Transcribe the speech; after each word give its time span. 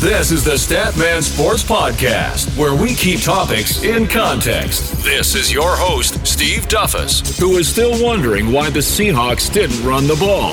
This 0.00 0.30
is 0.30 0.44
the 0.44 0.52
Statman 0.52 1.24
Sports 1.24 1.64
Podcast, 1.64 2.56
where 2.56 2.72
we 2.72 2.94
keep 2.94 3.20
topics 3.20 3.82
in 3.82 4.06
context. 4.06 4.92
This 5.02 5.34
is 5.34 5.52
your 5.52 5.74
host, 5.74 6.24
Steve 6.24 6.68
Duffus, 6.68 7.36
who 7.36 7.56
is 7.56 7.66
still 7.68 8.00
wondering 8.00 8.52
why 8.52 8.70
the 8.70 8.78
Seahawks 8.78 9.52
didn't 9.52 9.84
run 9.84 10.06
the 10.06 10.14
ball. 10.14 10.52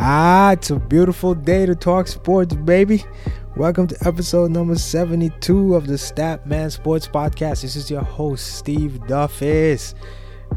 Ah, 0.00 0.50
it's 0.50 0.70
a 0.70 0.76
beautiful 0.80 1.36
day 1.36 1.66
to 1.66 1.76
talk 1.76 2.08
sports, 2.08 2.52
baby. 2.52 3.04
Welcome 3.54 3.86
to 3.86 3.96
episode 4.04 4.50
number 4.50 4.74
72 4.74 5.76
of 5.76 5.86
the 5.86 5.94
Statman 5.94 6.72
Sports 6.72 7.06
Podcast. 7.06 7.62
This 7.62 7.76
is 7.76 7.92
your 7.92 8.02
host, 8.02 8.56
Steve 8.56 8.98
Duffus. 9.06 9.94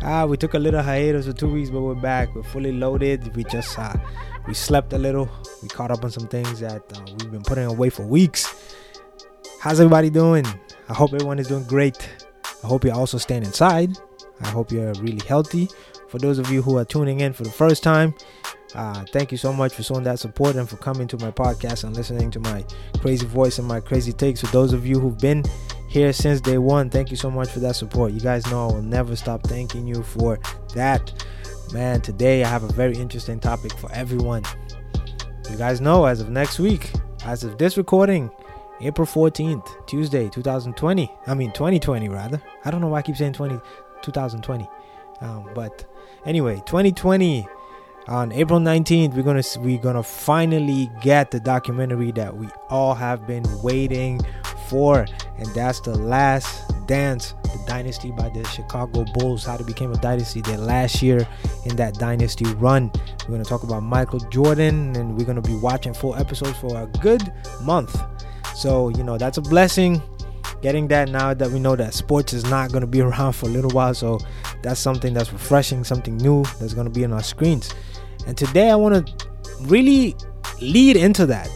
Ah, 0.02 0.25
we 0.25 0.38
took 0.38 0.55
a 0.55 0.59
little 0.59 0.82
hiatus 0.82 1.28
for 1.28 1.34
two 1.34 1.52
weeks, 1.52 1.70
but 1.70 1.82
we're 1.82 1.93
back. 1.93 2.34
We're 2.34 2.41
fully 2.41 2.71
loaded. 2.71 3.36
We 3.36 3.43
just 3.43 3.78
uh, 3.78 3.93
we 4.48 4.54
slept 4.54 4.94
a 4.94 4.98
little. 4.98 5.30
We 5.62 5.68
caught 5.68 5.91
up 5.91 6.04
on 6.04 6.12
some 6.12 6.27
things 6.27 6.59
that 6.59 6.84
uh, 6.95 7.02
we've 7.20 7.32
been 7.32 7.44
putting 7.44 7.66
away 7.66 7.90
for 7.90 8.04
weeks. 8.05 8.76
How's 9.59 9.80
everybody 9.80 10.09
doing? 10.09 10.45
I 10.90 10.94
hope 10.94 11.13
everyone 11.13 11.40
is 11.40 11.48
doing 11.48 11.63
great. 11.66 12.09
I 12.63 12.68
hope 12.68 12.84
you're 12.84 12.96
also 12.96 13.18
staying 13.18 13.44
inside. 13.44 13.98
I 14.41 14.48
hope 14.48 14.72
you're 14.72 14.94
really 14.96 15.26
healthy. 15.27 15.70
For 16.09 16.18
those 16.18 16.40
of 16.40 16.49
you 16.52 16.62
who 16.62 16.77
are 16.77 16.85
tuning 16.85 17.22
in 17.22 17.34
for 17.34 17.44
the 17.44 17.52
first 17.52 17.84
time, 17.84 18.13
uh, 18.76 19.05
thank 19.12 19.32
you 19.32 19.38
so 19.38 19.54
much 19.54 19.73
for 19.73 19.84
showing 19.84 20.04
that 20.04 20.20
support 20.20 20.55
and 20.55 20.68
for 20.68 20.77
coming 20.77 21.08
to 21.08 21.18
my 21.20 21.32
podcast 21.32 21.84
and 21.84 21.96
listening 21.96 22.32
to 22.32 22.40
my 22.40 22.66
crazy 22.99 23.26
voice 23.26 23.60
and 23.60 23.68
my 23.68 23.80
crazy 23.80 24.13
takes. 24.13 24.41
For 24.41 24.48
those 24.48 24.73
of 24.73 24.85
you 24.85 24.99
who've 24.99 25.18
been 25.18 25.44
here 25.88 26.13
since 26.13 26.41
day 26.41 26.58
one, 26.58 26.90
thank 26.90 27.12
you 27.12 27.18
so 27.18 27.30
much 27.30 27.49
for 27.49 27.60
that 27.60 27.76
support. 27.76 28.13
You 28.13 28.20
guys 28.20 28.49
know 28.49 28.70
I 28.70 28.73
will 28.73 28.82
never 28.82 29.16
stop 29.16 29.44
thanking 29.44 29.88
you 29.88 30.04
for 30.04 30.40
that. 30.73 31.12
Man, 31.73 32.02
today 32.02 32.43
I 32.43 32.49
have 32.49 32.63
a 32.63 32.73
very 32.73 32.98
interesting 32.98 33.39
topic 33.39 33.71
for 33.77 33.89
everyone. 33.93 34.43
You 35.49 35.55
guys 35.55 35.79
know 35.79 36.03
as 36.03 36.20
of 36.20 36.29
next 36.29 36.59
week, 36.59 36.91
as 37.23 37.45
of 37.45 37.57
this 37.57 37.77
recording, 37.77 38.29
April 38.82 39.07
14th, 39.07 39.87
Tuesday, 39.87 40.27
2020. 40.27 41.09
I 41.27 41.34
mean, 41.34 41.54
2020 41.54 42.09
rather. 42.09 42.41
I 42.65 42.71
don't 42.71 42.81
know 42.81 42.90
why 42.90 42.99
I 42.99 43.01
keep 43.04 43.15
saying 43.15 43.34
20, 43.34 43.57
2020. 44.01 44.70
Um, 45.21 45.49
but 45.55 45.85
anyway, 46.26 46.55
2020 46.65 47.48
on 48.07 48.31
April 48.31 48.59
19th 48.59 49.13
we're 49.13 49.21
gonna 49.21 49.43
we're 49.59 49.81
gonna 49.81 50.01
finally 50.01 50.90
get 51.01 51.29
the 51.29 51.40
documentary 51.40 52.12
that 52.12 52.35
we 52.35 52.48
all 52.68 52.96
have 52.96 53.27
been 53.27 53.46
waiting 53.62 54.20
for 54.72 55.05
and 55.38 55.48
that's 55.54 55.82
the 55.82 55.94
last 55.94 56.64
dance 56.88 57.36
the 57.44 57.62
dynasty 57.68 58.10
by 58.12 58.30
the 58.30 58.44
Chicago 58.46 59.05
Bulls 59.14 59.44
how 59.44 59.58
they 59.58 59.66
became 59.66 59.91
a 59.91 59.98
dynasty. 59.98 60.40
Their 60.40 60.58
last 60.58 61.02
year 61.02 61.27
in 61.66 61.76
that 61.76 61.96
dynasty 61.96 62.46
run 62.55 62.90
we're 63.27 63.36
gonna 63.36 63.44
talk 63.44 63.64
about 63.64 63.84
Michael 63.84 64.19
Jordan 64.31 64.96
and 64.96 65.18
we're 65.18 65.25
gonna 65.25 65.42
be 65.42 65.56
watching 65.56 65.94
full 65.94 66.16
episodes 66.16 66.58
for 66.58 66.81
a 66.81 66.88
good 67.00 67.22
month. 67.62 68.02
So 68.56 68.90
you 68.90 69.03
know 69.03 69.18
that's 69.18 69.38
a 69.38 69.42
blessing 69.42 70.02
getting 70.62 70.88
that 70.88 71.09
now 71.09 71.34
that 71.34 71.50
we 71.50 71.59
know 71.59 71.75
that 71.75 71.94
sports 71.94 72.34
is 72.34 72.46
not 72.46 72.72
to 72.81 72.88
be 72.88 73.02
around 73.09 73.34
for 73.34 73.47
a 73.47 73.50
little 73.50 73.72
while. 73.72 73.94
So 73.94 74.19
that's 74.62 74.80
something 74.80 75.14
that's 75.14 75.34
refreshing 75.34 75.84
something 75.84 76.18
new 76.18 76.44
that's 76.59 76.74
to 76.86 76.94
be 76.94 77.03
on 77.03 77.14
our 77.14 77.24
screens. 77.24 77.74
And 78.25 78.38
today 78.38 78.69
I 78.69 78.75
want 78.75 79.08
to 79.08 79.28
really 79.62 80.16
lead 80.62 80.96
into 80.96 81.25
that, 81.25 81.50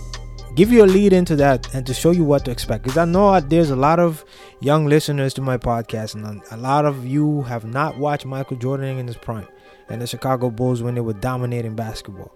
give 0.56 0.72
you 0.72 0.84
a 0.84 0.88
lead 0.88 1.14
into 1.14 1.36
that, 1.36 1.74
and 1.74 1.86
to 1.86 1.94
show 1.94 2.12
you 2.12 2.24
what 2.24 2.46
to 2.46 2.52
expect. 2.52 2.84
Because 2.84 2.98
I 2.98 3.06
know 3.06 3.40
there's 3.40 3.70
a 3.70 3.76
lot 3.76 4.00
of 4.00 4.24
young 4.62 4.86
listeners 4.86 5.34
to 5.36 5.42
my 5.42 5.58
podcast, 5.58 6.16
and 6.16 6.42
a 6.52 6.58
lot 6.58 6.86
of 6.86 7.06
you 7.06 7.44
have 7.44 7.66
not 7.66 7.98
watched 7.98 8.26
Michael 8.26 8.58
Jordan 8.58 8.98
in 8.98 9.08
his 9.08 9.18
prime 9.18 9.48
and 9.90 10.02
the 10.02 10.08
Chicago 10.08 10.50
Bulls 10.50 10.82
when 10.82 10.96
they 10.96 11.02
were 11.02 11.14
dominating 11.14 11.76
basketball. 11.76 12.36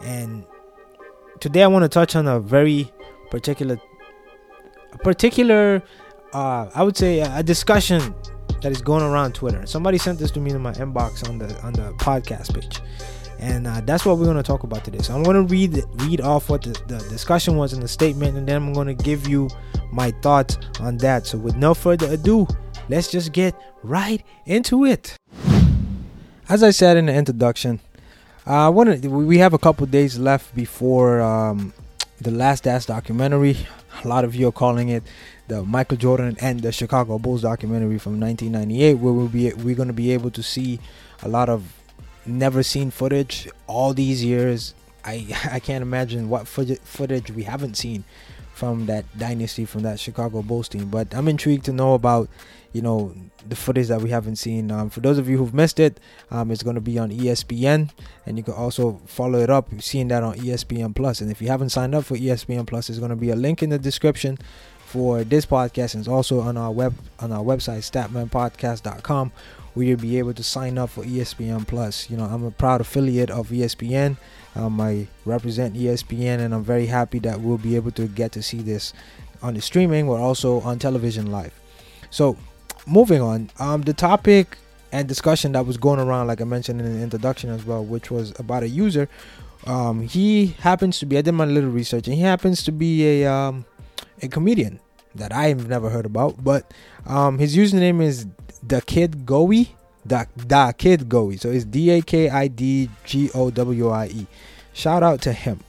And 0.00 0.44
today 1.40 1.62
I 1.62 1.66
want 1.66 1.82
to 1.82 1.88
touch 1.88 2.16
on 2.16 2.26
a 2.26 2.40
very 2.40 2.90
particular, 3.30 3.78
a 4.92 4.98
particular, 4.98 5.82
uh, 6.32 6.70
I 6.74 6.82
would 6.82 6.96
say, 6.96 7.20
a 7.20 7.42
discussion 7.42 8.14
that 8.62 8.72
is 8.72 8.80
going 8.80 9.02
around 9.02 9.34
Twitter. 9.34 9.66
Somebody 9.66 9.98
sent 9.98 10.18
this 10.18 10.30
to 10.32 10.40
me 10.40 10.52
in 10.52 10.60
my 10.62 10.72
inbox 10.72 11.28
on 11.28 11.38
the 11.38 11.60
on 11.62 11.72
the 11.72 11.92
podcast 11.94 12.54
page 12.54 12.80
and 13.38 13.66
uh, 13.66 13.80
that's 13.82 14.04
what 14.04 14.18
we're 14.18 14.24
going 14.24 14.36
to 14.36 14.42
talk 14.42 14.62
about 14.62 14.84
today. 14.84 14.98
So 14.98 15.14
I'm 15.14 15.22
going 15.22 15.36
to 15.36 15.52
read 15.52 15.82
read 15.94 16.20
off 16.20 16.48
what 16.48 16.62
the, 16.62 16.72
the, 16.86 16.98
discussion 17.08 17.56
was 17.56 17.72
in 17.72 17.80
the 17.80 17.88
statement, 17.88 18.36
and 18.36 18.46
then 18.48 18.56
I'm 18.56 18.72
going 18.72 18.86
to 18.86 18.94
give 18.94 19.28
you 19.28 19.48
my 19.92 20.10
thoughts 20.22 20.58
on 20.80 20.96
that. 20.98 21.26
So 21.26 21.38
with 21.38 21.56
no 21.56 21.74
further 21.74 22.10
ado, 22.12 22.46
let's 22.88 23.10
just 23.10 23.32
get 23.32 23.54
right 23.82 24.24
into 24.46 24.84
it. 24.84 25.16
As 26.48 26.62
I 26.62 26.70
said 26.70 26.96
in 26.96 27.06
the 27.06 27.14
introduction, 27.14 27.80
uh, 28.46 28.70
one 28.70 29.00
we 29.00 29.38
have 29.38 29.52
a 29.52 29.58
couple 29.58 29.86
days 29.86 30.18
left 30.18 30.54
before 30.54 31.20
um, 31.20 31.72
the 32.20 32.30
Last 32.30 32.64
Dance 32.64 32.86
documentary. 32.86 33.56
A 34.04 34.08
lot 34.08 34.24
of 34.24 34.34
you 34.34 34.48
are 34.48 34.52
calling 34.52 34.88
it 34.88 35.02
the 35.48 35.62
Michael 35.62 35.96
Jordan 35.96 36.36
and 36.40 36.60
the 36.60 36.72
Chicago 36.72 37.18
Bulls 37.18 37.42
documentary 37.42 37.98
from 37.98 38.20
1998, 38.20 38.94
where 38.94 39.12
we'll 39.12 39.28
be 39.28 39.52
we're 39.54 39.74
going 39.74 39.88
to 39.88 39.94
be 39.94 40.12
able 40.12 40.30
to 40.30 40.42
see 40.42 40.80
a 41.22 41.28
lot 41.28 41.48
of 41.48 41.72
never 42.26 42.62
seen 42.62 42.90
footage 42.90 43.48
all 43.66 43.94
these 43.94 44.24
years. 44.24 44.74
I 45.04 45.26
I 45.50 45.60
can't 45.60 45.82
imagine 45.82 46.28
what 46.28 46.46
footage 46.46 47.30
we 47.30 47.44
haven't 47.44 47.76
seen 47.76 48.04
from 48.52 48.86
that 48.86 49.04
dynasty 49.18 49.66
from 49.66 49.82
that 49.82 50.00
Chicago 50.00 50.40
Bulls 50.40 50.68
team. 50.68 50.88
But 50.88 51.14
I'm 51.14 51.28
intrigued 51.28 51.66
to 51.66 51.72
know 51.72 51.94
about 51.94 52.28
you 52.72 52.82
know 52.82 53.14
the 53.48 53.56
footage 53.56 53.88
that 53.88 54.00
we 54.00 54.10
haven't 54.10 54.36
seen. 54.36 54.70
Um, 54.70 54.90
for 54.90 55.00
those 55.00 55.18
of 55.18 55.28
you 55.28 55.38
who've 55.38 55.54
missed 55.54 55.78
it, 55.78 56.00
um, 56.30 56.50
it's 56.50 56.62
going 56.62 56.74
to 56.74 56.80
be 56.80 56.98
on 56.98 57.10
ESPN, 57.10 57.90
and 58.24 58.38
you 58.38 58.44
can 58.44 58.54
also 58.54 59.00
follow 59.06 59.38
it 59.40 59.50
up. 59.50 59.70
You've 59.72 59.84
seen 59.84 60.08
that 60.08 60.22
on 60.22 60.36
ESPN 60.36 60.94
Plus. 60.94 61.20
And 61.20 61.30
if 61.30 61.40
you 61.40 61.48
haven't 61.48 61.70
signed 61.70 61.94
up 61.94 62.04
for 62.04 62.16
ESPN 62.16 62.66
Plus, 62.66 62.88
there's 62.88 62.98
going 62.98 63.10
to 63.10 63.16
be 63.16 63.30
a 63.30 63.36
link 63.36 63.62
in 63.62 63.70
the 63.70 63.78
description 63.78 64.38
for 64.86 65.24
this 65.24 65.44
podcast, 65.44 65.94
and 65.94 66.00
it's 66.00 66.08
also 66.08 66.40
on 66.40 66.56
our 66.56 66.70
web 66.70 66.94
on 67.18 67.32
our 67.32 67.42
website 67.42 67.84
statmanpodcast.com 67.90 69.32
where 69.76 69.84
you'll 69.84 69.98
be 69.98 70.16
able 70.18 70.32
to 70.32 70.42
sign 70.42 70.78
up 70.78 70.88
for 70.88 71.04
ESPN 71.04 71.66
Plus. 71.66 72.08
You 72.08 72.16
know, 72.16 72.24
I'm 72.24 72.42
a 72.44 72.50
proud 72.50 72.80
affiliate 72.80 73.28
of 73.28 73.50
ESPN. 73.50 74.16
Um, 74.54 74.80
I 74.80 75.06
represent 75.26 75.74
ESPN, 75.74 76.38
and 76.38 76.54
I'm 76.54 76.64
very 76.64 76.86
happy 76.86 77.18
that 77.18 77.42
we'll 77.42 77.58
be 77.58 77.76
able 77.76 77.90
to 77.90 78.08
get 78.08 78.32
to 78.32 78.42
see 78.42 78.62
this 78.62 78.94
on 79.42 79.52
the 79.52 79.60
streaming, 79.60 80.06
but 80.06 80.14
also 80.14 80.62
on 80.62 80.78
television 80.78 81.30
live. 81.30 81.52
So, 82.08 82.38
moving 82.86 83.20
on, 83.20 83.50
um, 83.58 83.82
the 83.82 83.92
topic 83.92 84.56
and 84.92 85.06
discussion 85.06 85.52
that 85.52 85.66
was 85.66 85.76
going 85.76 86.00
around, 86.00 86.28
like 86.28 86.40
I 86.40 86.44
mentioned 86.44 86.80
in 86.80 86.96
the 86.96 87.02
introduction 87.02 87.50
as 87.50 87.66
well, 87.66 87.84
which 87.84 88.10
was 88.10 88.32
about 88.40 88.62
a 88.62 88.68
user. 88.70 89.10
Um, 89.66 90.00
he 90.00 90.56
happens 90.60 90.98
to 91.00 91.06
be. 91.06 91.18
I 91.18 91.20
did 91.20 91.32
my 91.32 91.44
little 91.44 91.68
research, 91.68 92.06
and 92.06 92.16
he 92.16 92.22
happens 92.22 92.62
to 92.62 92.72
be 92.72 93.22
a 93.22 93.30
um, 93.30 93.66
a 94.22 94.28
comedian 94.28 94.80
that 95.14 95.34
I've 95.34 95.68
never 95.68 95.90
heard 95.90 96.06
about. 96.06 96.42
But 96.42 96.72
um, 97.04 97.38
his 97.38 97.54
username 97.54 98.00
is 98.02 98.26
the 98.66 98.80
Kid 98.82 99.26
Gowie. 99.26 99.68
Da, 100.06 100.24
da 100.46 100.70
Kid 100.70 101.08
Gowie. 101.08 101.40
So 101.40 101.50
it's 101.50 101.64
D 101.64 101.90
A 101.90 102.00
K 102.00 102.30
I 102.30 102.46
D 102.48 102.88
G 103.04 103.30
O 103.34 103.50
W 103.50 103.90
I 103.90 104.06
E. 104.06 104.26
Shout 104.72 105.02
out 105.02 105.20
to 105.22 105.32
him. 105.32 105.60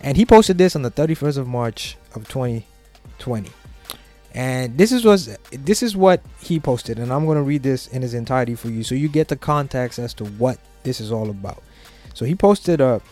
And 0.00 0.16
he 0.16 0.24
posted 0.24 0.56
this 0.58 0.74
on 0.74 0.82
the 0.82 0.90
31st 0.90 1.38
of 1.38 1.46
March 1.46 1.96
of 2.14 2.26
2020. 2.28 3.50
And 4.34 4.78
this 4.78 4.92
is 4.92 5.04
was 5.04 5.36
this 5.50 5.82
is 5.82 5.94
what 5.94 6.22
he 6.40 6.58
posted, 6.58 6.98
and 6.98 7.12
I'm 7.12 7.26
gonna 7.26 7.42
read 7.42 7.62
this 7.62 7.86
in 7.88 8.02
its 8.02 8.14
entirety 8.14 8.54
for 8.54 8.70
you, 8.70 8.82
so 8.82 8.94
you 8.94 9.08
get 9.08 9.28
the 9.28 9.36
context 9.36 9.98
as 9.98 10.14
to 10.14 10.24
what 10.24 10.58
this 10.84 11.02
is 11.02 11.12
all 11.12 11.28
about. 11.28 11.62
So 12.14 12.24
he 12.24 12.34
posted 12.34 12.80
a, 12.80 13.02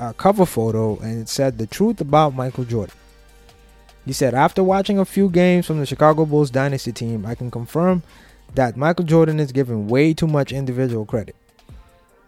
a 0.00 0.14
cover 0.14 0.46
photo, 0.46 0.98
and 1.00 1.20
it 1.20 1.28
said 1.28 1.58
the 1.58 1.66
truth 1.66 2.00
about 2.00 2.34
Michael 2.34 2.64
Jordan. 2.64 2.94
He 4.06 4.12
said, 4.12 4.34
after 4.34 4.62
watching 4.62 4.98
a 4.98 5.04
few 5.04 5.28
games 5.28 5.66
from 5.66 5.80
the 5.80 5.86
Chicago 5.86 6.24
Bulls 6.24 6.50
dynasty 6.50 6.92
team, 6.92 7.26
I 7.26 7.34
can 7.34 7.50
confirm 7.50 8.02
that 8.56 8.76
Michael 8.76 9.04
Jordan 9.04 9.38
is 9.38 9.52
given 9.52 9.86
way 9.86 10.12
too 10.12 10.26
much 10.26 10.50
individual 10.50 11.06
credit. 11.06 11.36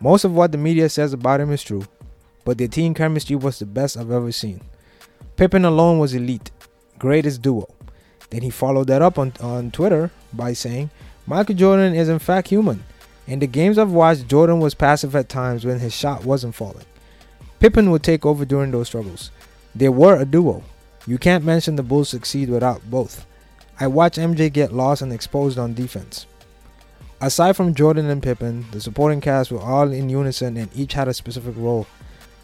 Most 0.01 0.25
of 0.25 0.33
what 0.33 0.53
the 0.53 0.59
media 0.59 0.89
says 0.89 1.13
about 1.13 1.41
him 1.41 1.51
is 1.51 1.63
true, 1.63 1.85
but 2.45 2.59
their 2.59 2.69
team 2.69 2.95
chemistry 2.95 3.35
was 3.35 3.59
the 3.59 3.67
best 3.67 3.97
I've 3.97 4.11
ever 4.11 4.31
seen. 4.31 4.61
Pippen 5.37 5.65
alone 5.65 5.99
was 5.99 6.15
elite, 6.15 6.51
greatest 6.99 7.43
duo. 7.43 7.69
Then 8.31 8.43
he 8.43 8.51
followed 8.51 8.87
that 8.89 9.03
up 9.03 9.19
on, 9.19 9.33
on 9.41 9.71
Twitter 9.71 10.11
by 10.33 10.53
saying, 10.53 10.91
Michael 11.27 11.55
Jordan 11.55 11.95
is 11.95 12.09
in 12.09 12.19
fact 12.19 12.49
human. 12.49 12.85
In 13.27 13.39
the 13.39 13.47
games 13.47 13.79
I've 13.79 13.91
watched, 13.91 14.29
Jordan 14.29 14.61
was 14.61 14.75
passive 14.75 15.17
at 15.17 15.29
times 15.29 15.65
when 15.65 15.81
his 15.81 15.95
shot 15.95 16.25
wasn't 16.25 16.55
falling. 16.55 16.87
Pippen 17.59 17.91
would 17.91 18.03
take 18.03 18.25
over 18.25 18.45
during 18.45 18.71
those 18.71 18.89
struggles. 18.89 19.31
They 19.75 19.89
were 19.89 20.17
a 20.21 20.25
duo, 20.25 20.63
you 21.07 21.17
can't 21.17 21.45
mention 21.45 21.77
the 21.77 21.83
Bulls 21.83 22.11
succeed 22.11 22.51
without 22.51 22.91
both. 22.91 23.27
I 23.81 23.87
watch 23.87 24.17
MJ 24.17 24.53
get 24.53 24.73
lost 24.73 25.03
and 25.03 25.13
exposed 25.13 25.59
on 25.59 25.75
defense. 25.75 26.27
Aside 27.21 27.57
from 27.57 27.75
Jordan 27.75 28.11
and 28.11 28.23
Pippen, 28.23 28.67
the 28.73 28.81
supporting 28.81 29.21
cast 29.21 29.51
were 29.51 29.61
all 29.61 29.93
in 29.93 30.09
unison 30.09 30.57
and 30.57 30.71
each 30.77 30.95
had 30.95 31.09
a 31.09 31.15
specific 31.15 31.55
role. 31.57 31.87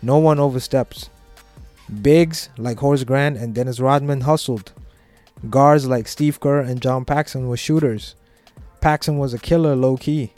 No 0.02 0.18
one 0.18 0.38
oversteps. 0.38 1.10
Bigs 2.02 2.48
like 2.56 2.78
Horace 2.78 3.04
Grant 3.04 3.36
and 3.36 3.54
Dennis 3.54 3.80
Rodman 3.80 4.22
hustled. 4.22 4.72
Guards 5.50 5.86
like 5.86 6.08
Steve 6.08 6.40
Kerr 6.40 6.60
and 6.60 6.80
John 6.80 7.04
Paxson 7.04 7.48
were 7.48 7.56
shooters. 7.56 8.14
Paxson 8.80 9.18
was 9.18 9.34
a 9.34 9.38
killer 9.38 9.74
low 9.74 9.96
key. 9.96 10.32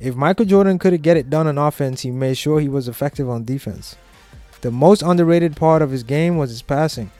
If 0.00 0.16
Michael 0.16 0.46
Jordan 0.46 0.78
couldn't 0.78 1.02
get 1.02 1.16
it 1.16 1.30
done 1.30 1.46
on 1.46 1.58
offense, 1.58 2.00
he 2.00 2.10
made 2.10 2.38
sure 2.38 2.58
he 2.58 2.68
was 2.68 2.88
effective 2.88 3.28
on 3.28 3.44
defense. 3.44 3.96
The 4.62 4.70
most 4.70 5.02
underrated 5.02 5.56
part 5.56 5.82
of 5.82 5.90
his 5.90 6.02
game 6.02 6.36
was 6.36 6.50
his 6.50 6.62
passing. 6.62 7.10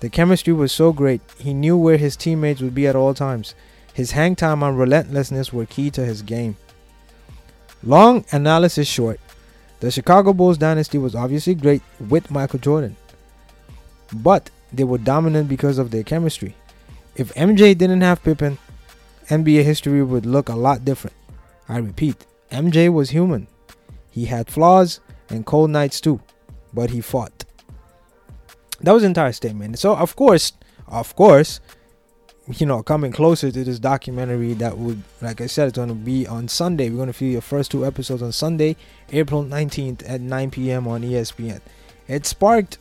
The 0.00 0.10
chemistry 0.10 0.52
was 0.52 0.72
so 0.72 0.92
great, 0.92 1.22
he 1.38 1.54
knew 1.54 1.76
where 1.76 1.96
his 1.96 2.16
teammates 2.16 2.60
would 2.60 2.74
be 2.74 2.86
at 2.86 2.96
all 2.96 3.14
times. 3.14 3.54
His 3.94 4.10
hang 4.10 4.36
time 4.36 4.62
and 4.62 4.78
relentlessness 4.78 5.52
were 5.52 5.64
key 5.64 5.90
to 5.92 6.04
his 6.04 6.20
game. 6.20 6.56
Long 7.82 8.26
analysis 8.30 8.86
short, 8.86 9.18
the 9.80 9.90
Chicago 9.90 10.34
Bulls 10.34 10.58
dynasty 10.58 10.98
was 10.98 11.14
obviously 11.14 11.54
great 11.54 11.80
with 12.10 12.30
Michael 12.30 12.58
Jordan, 12.58 12.96
but 14.12 14.50
they 14.70 14.84
were 14.84 14.98
dominant 14.98 15.48
because 15.48 15.78
of 15.78 15.90
their 15.90 16.02
chemistry. 16.02 16.54
If 17.14 17.32
MJ 17.34 17.76
didn't 17.76 18.02
have 18.02 18.22
Pippen, 18.22 18.58
NBA 19.30 19.62
history 19.64 20.02
would 20.02 20.26
look 20.26 20.50
a 20.50 20.54
lot 20.54 20.84
different. 20.84 21.16
I 21.68 21.78
repeat, 21.78 22.26
MJ 22.52 22.92
was 22.92 23.10
human. 23.10 23.46
He 24.10 24.26
had 24.26 24.50
flaws 24.50 25.00
and 25.30 25.46
cold 25.46 25.70
nights 25.70 26.02
too, 26.02 26.20
but 26.74 26.90
he 26.90 27.00
fought. 27.00 27.45
That 28.80 28.92
was 28.92 29.04
entire 29.04 29.32
statement. 29.32 29.78
So, 29.78 29.96
of 29.96 30.16
course, 30.16 30.52
of 30.86 31.14
course, 31.16 31.60
you 32.58 32.66
know, 32.66 32.82
coming 32.82 33.10
closer 33.10 33.50
to 33.50 33.64
this 33.64 33.78
documentary 33.78 34.54
that 34.54 34.78
would, 34.78 35.02
like 35.20 35.40
I 35.40 35.46
said, 35.46 35.68
it's 35.68 35.76
going 35.76 35.88
to 35.88 35.94
be 35.94 36.26
on 36.26 36.46
Sunday. 36.48 36.90
We're 36.90 36.96
going 36.96 37.12
to 37.12 37.12
see 37.12 37.34
the 37.34 37.40
first 37.40 37.70
two 37.70 37.84
episodes 37.84 38.22
on 38.22 38.32
Sunday, 38.32 38.76
April 39.10 39.42
19th 39.42 40.08
at 40.08 40.20
9 40.20 40.50
p.m. 40.50 40.86
on 40.86 41.02
ESPN. 41.02 41.60
It 42.06 42.24
sparked 42.26 42.78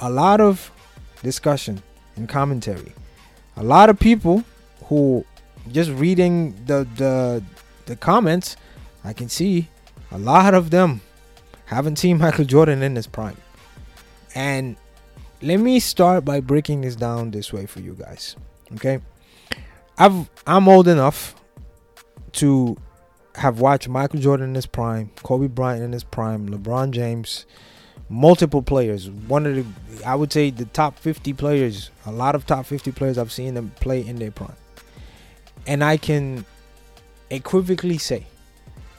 a 0.00 0.10
lot 0.10 0.40
of 0.40 0.70
discussion 1.22 1.82
and 2.16 2.28
commentary. 2.28 2.92
A 3.56 3.62
lot 3.62 3.88
of 3.88 3.98
people 4.00 4.42
who 4.86 5.24
just 5.70 5.90
reading 5.90 6.54
the 6.66 6.86
the 6.96 7.42
the 7.86 7.96
comments, 7.96 8.56
I 9.04 9.12
can 9.12 9.28
see 9.28 9.68
a 10.10 10.18
lot 10.18 10.54
of 10.54 10.70
them 10.70 11.00
haven't 11.66 11.96
seen 11.96 12.18
Michael 12.18 12.44
Jordan 12.44 12.82
in 12.82 12.96
his 12.96 13.06
prime. 13.06 13.36
And 14.34 14.76
let 15.44 15.60
me 15.60 15.78
start 15.78 16.24
by 16.24 16.40
breaking 16.40 16.80
this 16.80 16.96
down 16.96 17.30
this 17.30 17.52
way 17.52 17.66
for 17.66 17.80
you 17.80 17.94
guys. 17.94 18.34
Okay, 18.74 19.00
I've 19.98 20.30
I'm 20.46 20.68
old 20.68 20.88
enough 20.88 21.34
to 22.32 22.76
have 23.34 23.60
watched 23.60 23.88
Michael 23.88 24.20
Jordan 24.20 24.50
in 24.50 24.54
his 24.54 24.66
prime, 24.66 25.10
Kobe 25.22 25.48
Bryant 25.48 25.82
in 25.82 25.92
his 25.92 26.02
prime, 26.02 26.48
LeBron 26.48 26.92
James, 26.92 27.44
multiple 28.08 28.62
players. 28.62 29.10
One 29.10 29.44
of 29.44 29.54
the 29.54 30.06
I 30.06 30.14
would 30.14 30.32
say 30.32 30.50
the 30.50 30.64
top 30.66 30.98
50 30.98 31.34
players, 31.34 31.90
a 32.06 32.12
lot 32.12 32.34
of 32.34 32.46
top 32.46 32.64
50 32.64 32.92
players 32.92 33.18
I've 33.18 33.32
seen 33.32 33.52
them 33.54 33.70
play 33.80 34.04
in 34.06 34.16
their 34.16 34.30
prime. 34.30 34.56
And 35.66 35.84
I 35.84 35.98
can 35.98 36.46
equivocally 37.30 37.98
say 37.98 38.26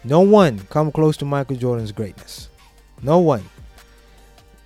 no 0.03 0.19
one 0.21 0.59
come 0.69 0.91
close 0.91 1.17
to 1.17 1.25
Michael 1.25 1.55
Jordan's 1.55 1.91
greatness. 1.91 2.49
No 3.01 3.17
one. 3.17 3.43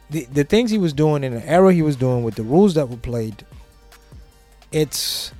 The 0.09 0.25
the 0.25 0.43
things 0.43 0.71
he 0.71 0.77
was 0.77 0.93
doing 0.93 1.23
in 1.23 1.33
the 1.33 1.45
era 1.47 1.73
he 1.73 1.81
was 1.81 1.95
doing 1.95 2.23
with 2.23 2.35
the 2.35 2.43
rules 2.43 2.73
that 2.73 2.89
were 2.89 2.97
played, 2.97 3.45
it's 4.71 5.31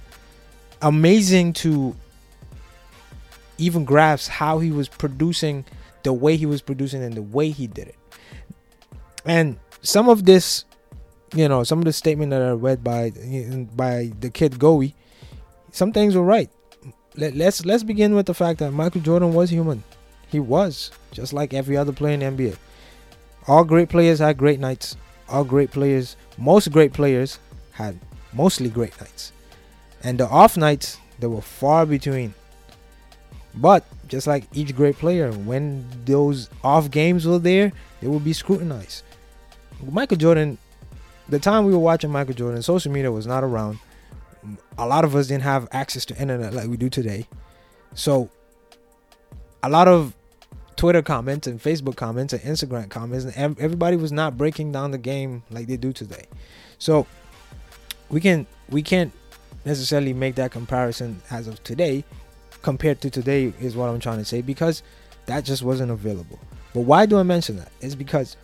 amazing 0.82 1.54
to 1.54 1.96
even 3.58 3.84
grasp 3.84 4.30
how 4.30 4.60
he 4.60 4.72
was 4.72 4.88
producing 4.88 5.66
the 6.04 6.14
way 6.14 6.38
he 6.38 6.46
was 6.46 6.62
producing 6.62 7.04
and 7.04 7.14
the 7.14 7.22
way 7.22 7.50
he 7.50 7.68
did 7.68 7.90
it. 7.90 7.96
And 9.26 9.58
some 9.82 10.10
of 10.10 10.26
this, 10.26 10.66
you 11.36 11.48
know, 11.48 11.64
some 11.64 11.80
of 11.80 11.86
the 11.86 11.94
statement 11.94 12.32
that 12.32 12.42
I 12.42 12.52
read 12.52 12.84
by 12.84 13.12
by 13.76 14.12
the 14.20 14.30
kid 14.30 14.54
Gowie, 14.54 14.94
some 15.72 15.92
things 15.92 16.16
were 16.16 16.24
right. 16.24 16.50
Let, 17.16 17.36
let's 17.36 17.66
let's 17.66 17.84
begin 17.84 18.16
with 18.16 18.28
the 18.28 18.34
fact 18.34 18.60
that 18.60 18.72
Michael 18.72 19.02
Jordan 19.02 19.34
was 19.34 19.50
human. 19.50 19.84
He 20.30 20.40
was 20.40 20.92
just 21.12 21.34
like 21.34 21.54
every 21.54 21.76
other 21.76 21.92
player 21.92 22.14
in 22.14 22.22
NBA. 22.22 22.56
All 23.50 23.64
great 23.64 23.90
players 23.90 24.20
had 24.20 24.38
great 24.38 24.60
nights. 24.60 24.96
All 25.28 25.44
great 25.44 25.72
players, 25.72 26.16
most 26.38 26.72
great 26.72 26.94
players 26.94 27.40
had 27.72 28.00
mostly 28.32 28.70
great 28.70 28.98
nights. 29.02 29.34
And 30.04 30.20
the 30.20 30.28
off 30.28 30.56
nights, 30.56 31.00
they 31.18 31.26
were 31.26 31.42
far 31.42 31.88
between. 31.88 32.36
But 33.56 33.86
just 34.08 34.28
like 34.28 34.44
each 34.54 34.76
great 34.76 35.00
player, 35.00 35.32
when 35.32 35.84
those 36.06 36.48
off 36.64 36.92
games 36.92 37.26
were 37.26 37.40
there, 37.40 37.72
they 38.02 38.08
would 38.08 38.24
be 38.24 38.34
scrutinized. 38.34 39.04
Michael 39.84 40.18
Jordan, 40.18 40.60
the 41.28 41.40
time 41.40 41.66
we 41.66 41.74
were 41.74 41.80
watching 41.80 42.12
Michael 42.12 42.36
Jordan, 42.36 42.62
social 42.62 42.92
media 42.92 43.12
was 43.12 43.26
not 43.26 43.44
around. 43.44 43.80
A 44.78 44.86
lot 44.86 45.04
of 45.04 45.16
us 45.16 45.26
didn't 45.26 45.42
have 45.44 45.68
access 45.72 46.06
to 46.06 46.22
internet 46.22 46.54
like 46.54 46.68
we 46.68 46.78
do 46.78 46.88
today. 46.88 47.26
So 47.96 48.30
a 49.64 49.70
lot 49.70 49.88
of 49.88 50.14
Twitter 50.80 51.02
comments 51.02 51.46
and 51.46 51.62
Facebook 51.62 51.98
comments 51.98 52.32
and 52.32 52.42
Instagram 52.42 52.90
comments, 52.90 53.26
and 53.26 53.60
everybody 53.60 53.98
was 53.98 54.14
not 54.14 54.38
breaking 54.38 54.72
down 54.72 54.92
the 54.92 54.98
game 54.98 55.44
like 55.50 55.68
they 55.68 55.76
do 55.76 55.92
today. 55.92 56.24
So 56.78 57.06
we 58.08 58.22
can 58.22 58.48
we 58.70 58.82
can't 58.82 59.12
necessarily 59.66 60.14
make 60.14 60.36
that 60.36 60.52
comparison 60.52 61.22
as 61.32 61.50
of 61.50 61.62
today 61.66 62.06
compared 62.62 63.02
to 63.02 63.10
today 63.10 63.52
is 63.60 63.76
what 63.76 63.90
I'm 63.90 64.00
trying 64.00 64.20
to 64.20 64.24
say 64.24 64.42
because 64.42 64.82
that 65.26 65.44
just 65.44 65.64
wasn't 65.64 65.92
available. 65.92 66.40
But 66.74 66.82
why 66.82 67.06
do 67.06 67.18
I 67.18 67.24
mention 67.24 67.58
that? 67.58 67.74
It's 67.82 67.96
because 67.96 68.38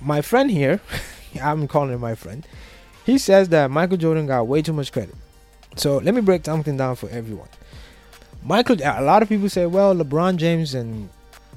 my 0.00 0.22
friend 0.22 0.50
here, 0.50 0.80
I'm 1.42 1.68
calling 1.68 1.92
him 1.92 2.00
my 2.00 2.14
friend, 2.14 2.48
he 3.04 3.18
says 3.18 3.50
that 3.50 3.70
Michael 3.70 3.98
Jordan 3.98 4.26
got 4.26 4.46
way 4.46 4.62
too 4.62 4.72
much 4.72 4.90
credit. 4.90 5.14
So 5.76 5.98
let 5.98 6.14
me 6.14 6.22
break 6.22 6.46
something 6.46 6.78
down 6.78 6.96
for 6.96 7.10
everyone. 7.10 7.48
Michael, 8.42 8.76
a 8.82 9.02
lot 9.02 9.22
of 9.22 9.28
people 9.28 9.48
say, 9.48 9.66
well, 9.66 9.94
LeBron 9.94 10.36
James 10.36 10.74
and 10.74 11.08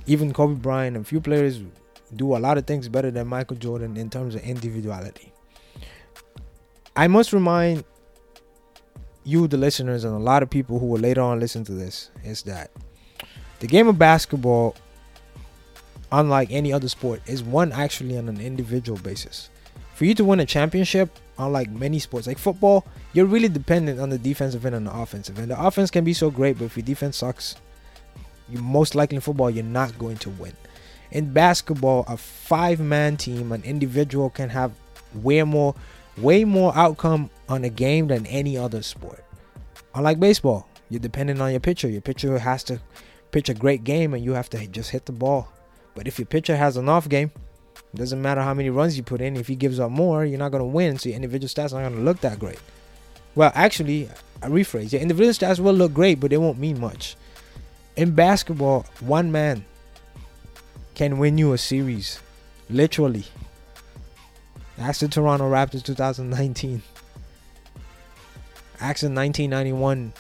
even 0.06 0.34
Kobe 0.34 0.56
Bryant 0.56 0.98
and 0.98 1.06
a 1.06 1.08
few 1.08 1.22
players 1.22 1.62
do 2.16 2.36
a 2.36 2.38
lot 2.38 2.58
of 2.58 2.68
things 2.68 2.90
better 2.90 3.10
than 3.10 3.28
Michael 3.28 3.56
Jordan 3.56 3.98
in 3.98 4.10
terms 4.10 4.36
of 4.36 4.42
individuality. 4.42 5.32
I 6.96 7.08
must 7.08 7.34
remind 7.34 7.86
you, 9.24 9.48
the 9.48 9.58
listeners, 9.58 10.04
and 10.04 10.14
a 10.14 10.20
lot 10.20 10.44
of 10.44 10.50
people 10.50 10.78
who 10.80 10.86
will 10.86 11.00
later 11.00 11.22
on 11.22 11.40
listen 11.40 11.64
to 11.66 11.72
this, 11.72 12.12
is 12.24 12.44
that 12.44 12.70
the 13.60 13.68
game 13.68 13.88
of 13.88 13.98
basketball, 13.98 14.76
unlike 16.12 16.52
any 16.52 16.74
other 16.74 16.90
sport, 16.90 17.22
is 17.26 17.42
won 17.42 17.72
actually 17.72 18.18
on 18.18 18.28
an 18.28 18.42
individual 18.42 19.00
basis. 19.00 19.50
For 20.04 20.08
you 20.08 20.16
to 20.16 20.26
win 20.26 20.42
a 20.42 20.46
championship, 20.46 21.18
unlike 21.38 21.72
many 21.72 21.98
sports 21.98 22.28
like 22.28 22.38
football, 22.38 22.86
you're 23.14 23.26
really 23.26 23.48
dependent 23.48 24.02
on 24.02 24.10
the 24.10 24.18
defensive 24.18 24.66
end 24.66 24.76
and 24.76 24.86
the 24.86 24.94
offensive 24.94 25.40
end. 25.40 25.50
The 25.50 25.66
offense 25.66 25.90
can 25.90 26.04
be 26.04 26.12
so 26.12 26.30
great, 26.30 26.58
but 26.58 26.66
if 26.66 26.76
your 26.76 26.86
defense 26.86 27.16
sucks, 27.16 27.56
you 28.50 28.60
most 28.60 28.96
likely 28.96 29.16
in 29.16 29.22
football 29.22 29.50
you're 29.50 29.64
not 29.64 29.98
going 29.98 30.18
to 30.18 30.30
win. 30.32 30.52
In 31.12 31.32
basketball, 31.32 32.04
a 32.10 32.18
five-man 32.18 33.16
team, 33.16 33.54
an 33.54 33.64
individual 33.64 34.30
can 34.30 34.50
have 34.50 34.74
way 35.14 35.42
more 35.44 35.74
way 36.18 36.44
more 36.44 36.76
outcome 36.76 37.30
on 37.48 37.64
a 37.64 37.70
game 37.70 38.08
than 38.08 38.26
any 38.26 38.58
other 38.58 38.82
sport. 38.82 39.24
Unlike 39.96 40.20
baseball, 40.20 40.68
you're 40.90 41.00
dependent 41.00 41.40
on 41.40 41.52
your 41.52 41.62
pitcher. 41.62 41.88
Your 41.88 42.02
pitcher 42.02 42.38
has 42.40 42.66
to 42.66 42.82
pitch 43.32 43.48
a 43.48 43.54
great 43.54 43.86
game 43.86 44.14
and 44.14 44.22
you 44.22 44.34
have 44.34 44.50
to 44.50 44.68
just 44.68 44.90
hit 44.90 45.06
the 45.06 45.14
ball. 45.14 45.48
But 45.96 46.10
if 46.10 46.20
your 46.20 46.26
pitcher 46.26 46.58
has 46.58 46.76
an 46.76 46.90
off 46.90 47.08
game, 47.08 47.32
doesn't 47.96 48.22
matter 48.22 48.42
how 48.42 48.54
many 48.54 48.70
runs 48.70 48.98
you 48.98 49.04
put 49.04 49.22
in. 49.22 49.38
If 49.38 49.48
he 49.48 49.56
gives 49.56 49.80
up 49.80 49.92
more, 49.92 50.26
you're 50.26 50.40
not 50.40 50.52
going 50.52 50.62
to 50.62 50.66
win. 50.66 50.98
So 50.98 51.10
your 51.10 51.16
individual 51.16 51.48
stats 51.48 51.74
aren't 51.74 51.90
going 51.90 51.96
to 51.96 52.02
look 52.02 52.22
that 52.22 52.40
great. 52.40 52.60
Well, 53.36 53.52
actually, 53.54 54.10
I 54.42 54.48
rephrase. 54.48 54.92
Your 54.92 55.02
individual 55.02 55.34
stats 55.34 55.60
will 55.60 55.74
look 55.74 55.94
great, 55.94 56.20
but 56.20 56.32
they 56.32 56.38
won't 56.38 56.58
mean 56.58 56.80
much. 56.80 57.16
In 57.96 58.12
basketball, 58.12 58.86
one 59.00 59.32
man 59.32 59.66
can 60.96 61.20
win 61.20 61.38
you 61.38 61.54
a 61.54 61.58
series. 61.58 62.20
Literally. 62.70 63.26
That's 64.78 65.00
the 65.00 65.08
Toronto 65.08 65.50
Raptors 65.50 65.84
2019. 65.84 66.82
Ask 68.80 69.02
the 69.02 69.08
1991 69.08 70.14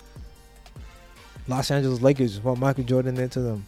Los 1.47 1.71
Angeles 1.71 2.01
Lakers 2.01 2.39
what 2.39 2.57
Michael 2.57 2.83
Jordan 2.83 3.15
did 3.15 3.31
to 3.31 3.41
them. 3.41 3.65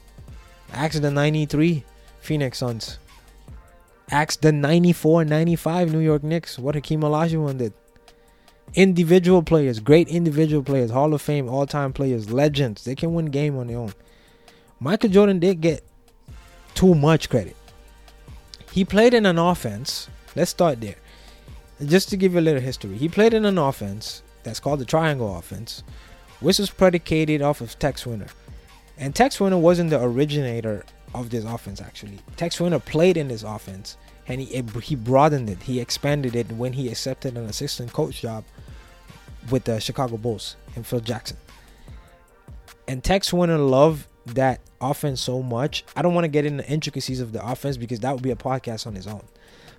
Ask 0.71 1.01
the 1.01 1.12
93 1.12 1.83
Phoenix 2.21 2.59
Suns. 2.59 3.00
Ask 4.12 4.41
the 4.41 4.51
94 4.51 5.25
95 5.25 5.93
New 5.93 6.00
York 6.00 6.24
Knicks 6.24 6.59
what 6.59 6.75
Hakeem 6.75 7.01
Olajuwon 7.01 7.57
did. 7.57 7.74
Individual 8.74 9.41
players, 9.41 9.79
great 9.79 10.07
individual 10.07 10.62
players, 10.62 10.91
Hall 10.91 11.13
of 11.13 11.21
Fame, 11.21 11.50
all 11.50 11.65
time 11.65 11.93
players, 11.93 12.31
legends. 12.31 12.83
They 12.83 12.95
can 12.95 13.13
win 13.13 13.27
game 13.27 13.57
on 13.57 13.67
their 13.67 13.77
own. 13.77 13.93
Michael 14.79 15.09
Jordan 15.09 15.39
did 15.39 15.62
get 15.62 15.83
too 16.74 16.93
much 16.93 17.29
credit. 17.29 17.55
He 18.71 18.83
played 18.83 19.13
in 19.13 19.25
an 19.25 19.38
offense 19.38 20.09
Let's 20.35 20.51
start 20.51 20.81
there. 20.81 20.95
Just 21.85 22.09
to 22.09 22.17
give 22.17 22.33
you 22.33 22.39
a 22.39 22.41
little 22.41 22.62
history, 22.62 22.97
he 22.97 23.07
played 23.07 23.33
in 23.33 23.45
an 23.45 23.57
offense 23.57 24.21
that's 24.43 24.59
called 24.59 24.79
the 24.79 24.85
triangle 24.85 25.38
offense, 25.38 25.81
which 26.41 26.59
was 26.59 26.69
predicated 26.69 27.41
off 27.41 27.62
of 27.62 27.79
Tex 27.79 28.05
Winter. 28.05 28.27
And 28.97 29.15
Tex 29.15 29.39
Winter 29.39 29.57
wasn't 29.57 29.91
the 29.91 30.01
originator 30.01 30.85
of 31.19 31.29
this 31.29 31.43
offense, 31.43 31.81
actually. 31.81 32.19
Tex 32.38 32.60
Winter 32.60 32.79
played 32.79 33.17
in 33.17 33.27
this 33.27 33.43
offense 33.43 33.98
and 34.27 34.41
he, 34.41 34.63
he 34.81 34.95
broadened 34.95 35.50
it, 35.50 35.63
he 35.63 35.79
expanded 35.79 36.36
it 36.36 36.51
when 36.51 36.74
he 36.74 36.89
accepted 36.89 37.38
an 37.38 37.45
assistant 37.45 37.93
coach 37.93 38.22
job 38.22 38.43
with 39.51 39.65
the 39.65 39.79
Chicago 39.79 40.17
Bulls 40.17 40.55
and 40.75 40.86
Phil 40.86 41.00
Jackson. 41.00 41.38
And 42.88 43.03
Tex 43.03 43.31
Winter 43.31 43.57
loved 43.57 44.07
that 44.27 44.62
offense 44.81 45.22
so 45.22 45.41
much. 45.41 45.84
I 45.95 46.01
don't 46.01 46.13
want 46.13 46.25
to 46.25 46.29
get 46.29 46.45
into 46.45 46.63
the 46.63 46.69
intricacies 46.69 47.19
of 47.19 47.31
the 47.31 47.45
offense 47.45 47.77
because 47.77 48.00
that 48.00 48.12
would 48.13 48.24
be 48.24 48.31
a 48.31 48.36
podcast 48.36 48.88
on 48.88 48.98
its 48.98 49.07
own. 49.07 49.24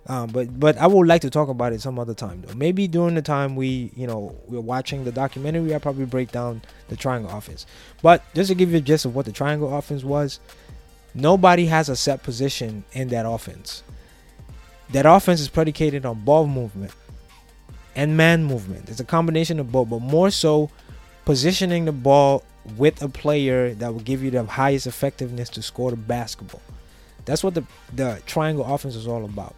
Um, 0.09 0.29
but 0.29 0.59
but 0.59 0.79
I 0.79 0.87
would 0.87 1.09
like 1.09 1.23
to 1.23 1.31
talk 1.31 1.49
about 1.49 1.73
it 1.73 1.81
some 1.81 1.99
other 1.99 2.15
time 2.15 2.43
though. 2.43 2.55
Maybe 2.55 2.87
during 2.87 3.17
the 3.17 3.23
time 3.23 3.57
we 3.57 3.91
you 3.97 4.07
know 4.07 4.37
we're 4.47 4.61
watching 4.61 5.05
the 5.05 5.11
documentary, 5.11 5.75
I 5.75 5.79
probably 5.79 6.05
break 6.05 6.31
down 6.31 6.63
the 6.89 6.97
triangle 6.97 7.37
offense. 7.37 7.67
But 8.03 8.23
just 8.33 8.49
to 8.49 8.55
give 8.55 8.71
you 8.71 8.79
a 8.79 8.81
gist 8.81 9.05
of 9.05 9.17
what 9.17 9.27
the 9.27 9.33
triangle 9.33 9.77
offense 9.77 10.05
was, 10.05 10.39
nobody 11.17 11.67
has 11.67 11.89
a 11.89 11.97
set 11.97 12.23
position 12.23 12.85
in 12.93 13.09
that 13.09 13.27
offense. 13.27 13.83
That 14.91 15.07
offense 15.07 15.41
is 15.41 15.49
predicated 15.49 16.07
on 16.07 16.25
ball 16.25 16.47
movement 16.47 16.93
and 17.97 18.17
man 18.17 18.45
movement. 18.45 18.89
It's 18.89 19.01
a 19.01 19.05
combination 19.05 19.59
of 19.59 19.73
both, 19.73 19.91
but 19.91 20.01
more 20.01 20.31
so 20.31 20.71
positioning 21.25 21.87
the 21.87 21.93
ball 21.93 22.45
with 22.77 23.03
a 23.03 23.09
player 23.09 23.75
that 23.75 23.93
will 23.93 24.01
give 24.01 24.23
you 24.23 24.31
the 24.31 24.45
highest 24.45 24.87
effectiveness 24.87 25.49
to 25.51 25.63
score 25.63 25.91
the 25.91 25.97
basketball. 25.97 26.63
That's 27.25 27.43
what 27.43 27.55
the 27.55 27.65
the 27.93 28.23
triangle 28.27 28.65
offense 28.65 28.95
is 28.95 29.09
all 29.09 29.25
about 29.25 29.57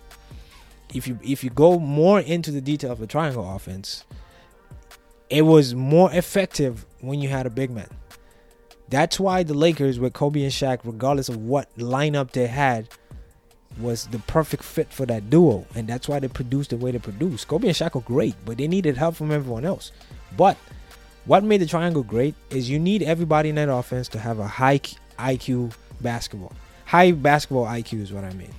if 0.95 1.07
you 1.07 1.19
if 1.23 1.45
you 1.45 1.51
go 1.51 1.79
more 1.79 2.21
into 2.21 2.51
the 2.51 2.61
detail 2.61 2.93
of 2.93 2.99
the 2.99 3.07
triangle 3.07 3.55
offense, 3.55 4.05
it 5.29 5.43
was 5.43 5.75
more 5.75 6.13
effective 6.13 6.87
when 7.01 7.21
you 7.21 7.29
had 7.29 7.47
a 7.47 7.51
big 7.51 7.71
man. 7.71 7.89
That's 8.91 9.21
why 9.21 9.43
the 9.43 9.55
Lakers 9.55 9.99
with 9.99 10.15
Kobe 10.15 10.43
and 10.43 10.53
Shaq, 10.53 10.81
regardless 10.85 11.29
of 11.29 11.37
what 11.37 11.75
lineup 11.77 12.31
they 12.31 12.47
had, 12.47 12.89
was 13.79 14.07
the 14.07 14.19
perfect 14.21 14.65
fit 14.65 14.93
for 14.93 15.07
that 15.07 15.31
duo. 15.31 15.67
And 15.75 15.87
that's 15.87 16.09
why 16.09 16.19
they 16.19 16.29
produced 16.29 16.71
the 16.71 16.77
way 16.77 16.91
they 16.91 16.99
produced. 16.99 17.49
Kobe 17.49 17.69
and 17.69 17.77
Shaq 17.77 17.97
are 17.97 18.01
great, 18.01 18.35
but 18.45 18.59
they 18.59 18.67
needed 18.67 18.97
help 18.97 19.17
from 19.17 19.31
everyone 19.31 19.65
else. 19.65 19.93
But 20.37 20.57
what 21.27 21.45
made 21.45 21.61
the 21.61 21.67
triangle 21.67 22.03
great 22.03 22.35
is 22.51 22.71
you 22.71 22.79
need 22.79 23.03
everybody 23.03 23.51
in 23.51 23.57
that 23.57 23.69
offense 23.69 24.09
to 24.09 24.19
have 24.19 24.39
a 24.39 24.47
high 24.47 24.81
IQ 25.19 25.75
basketball. 26.01 26.53
High 26.87 27.13
basketball 27.13 27.67
IQ 27.67 28.01
is 28.01 28.13
what 28.13 28.25
I 28.25 28.33
mean. 28.33 28.55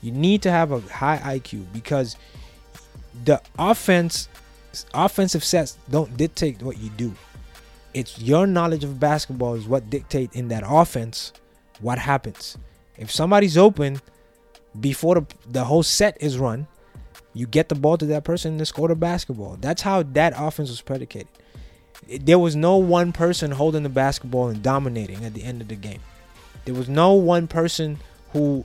You 0.00 0.10
need 0.10 0.42
to 0.42 0.50
have 0.50 0.72
a 0.72 0.80
high 0.80 1.38
IQ 1.38 1.70
because 1.72 2.16
the 3.24 3.40
offense 3.58 4.28
offensive 4.94 5.44
sets 5.44 5.76
don't 5.90 6.16
dictate 6.16 6.62
what 6.62 6.78
you 6.78 6.88
do. 6.90 7.14
It's 7.94 8.18
your 8.18 8.46
knowledge 8.46 8.84
of 8.84 8.98
basketball 8.98 9.54
is 9.54 9.66
what 9.66 9.90
dictate 9.90 10.32
in 10.32 10.48
that 10.48 10.64
offense 10.66 11.32
what 11.80 11.98
happens. 11.98 12.56
If 12.96 13.10
somebody's 13.10 13.58
open 13.58 14.00
before 14.78 15.16
the, 15.16 15.26
the 15.50 15.64
whole 15.64 15.82
set 15.82 16.16
is 16.20 16.38
run, 16.38 16.66
you 17.34 17.46
get 17.46 17.68
the 17.68 17.74
ball 17.74 17.98
to 17.98 18.06
that 18.06 18.24
person 18.24 18.56
and 18.56 18.68
score 18.68 18.88
the 18.88 18.94
basketball. 18.94 19.56
That's 19.60 19.82
how 19.82 20.02
that 20.02 20.34
offense 20.36 20.70
was 20.70 20.80
predicated. 20.80 21.28
There 22.20 22.38
was 22.38 22.56
no 22.56 22.76
one 22.76 23.12
person 23.12 23.52
holding 23.52 23.82
the 23.82 23.88
basketball 23.88 24.48
and 24.48 24.62
dominating 24.62 25.24
at 25.24 25.34
the 25.34 25.42
end 25.42 25.62
of 25.62 25.68
the 25.68 25.76
game. 25.76 26.00
There 26.64 26.74
was 26.74 26.88
no 26.88 27.14
one 27.14 27.46
person 27.48 27.98
who 28.32 28.64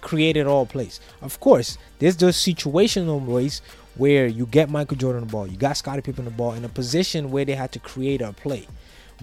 created 0.00 0.46
all 0.46 0.66
plays. 0.66 1.00
Of 1.20 1.40
course, 1.40 1.78
there's 1.98 2.16
those 2.16 2.36
situational 2.36 3.24
ways 3.24 3.62
where 3.96 4.26
you 4.26 4.46
get 4.46 4.70
Michael 4.70 4.96
Jordan 4.96 5.26
the 5.26 5.32
ball, 5.32 5.46
you 5.46 5.56
got 5.56 5.76
Scottie 5.76 6.02
Pippen 6.02 6.24
the 6.24 6.30
ball 6.30 6.52
in 6.52 6.64
a 6.64 6.68
position 6.68 7.30
where 7.30 7.44
they 7.44 7.54
had 7.54 7.72
to 7.72 7.78
create 7.78 8.20
a 8.20 8.32
play. 8.32 8.66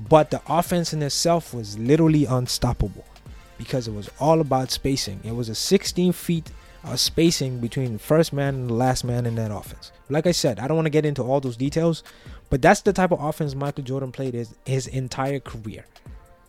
But 0.10 0.32
the 0.32 0.42
offense 0.48 0.94
in 0.94 1.01
itself 1.03 1.53
was 1.53 1.77
literally 1.77 2.25
unstoppable 2.25 3.06
because 3.58 3.88
it 3.88 3.94
was 3.94 4.10
all 4.20 4.42
about 4.42 4.72
spacing. 4.72 5.20
It 5.24 5.36
was 5.36 5.50
a 5.50 5.56
16 5.56 6.13
feet 6.13 6.51
of 6.84 7.00
spacing 7.00 7.60
between 7.60 7.94
the 7.94 8.00
first 8.00 8.34
man 8.34 8.56
and 8.56 8.70
the 8.70 8.74
last 8.74 9.03
man 9.03 9.25
in 9.25 9.36
that 9.36 9.51
offense. 9.51 9.92
Like 10.10 10.27
I 10.27 10.32
said, 10.32 10.60
I 10.60 10.68
don't 10.68 10.75
want 10.75 10.88
to 10.88 10.92
get 10.92 11.06
into 11.06 11.24
all 11.24 11.39
those 11.39 11.56
details, 11.56 12.03
but 12.50 12.62
that's 12.62 12.82
the 12.82 12.94
type 12.94 13.12
of 13.12 13.22
offense 13.22 13.56
Michael 13.56 13.84
Jordan 13.84 14.12
played 14.12 14.34
his, 14.34 14.53
his 14.65 14.88
entire 14.88 15.39
career, 15.39 15.86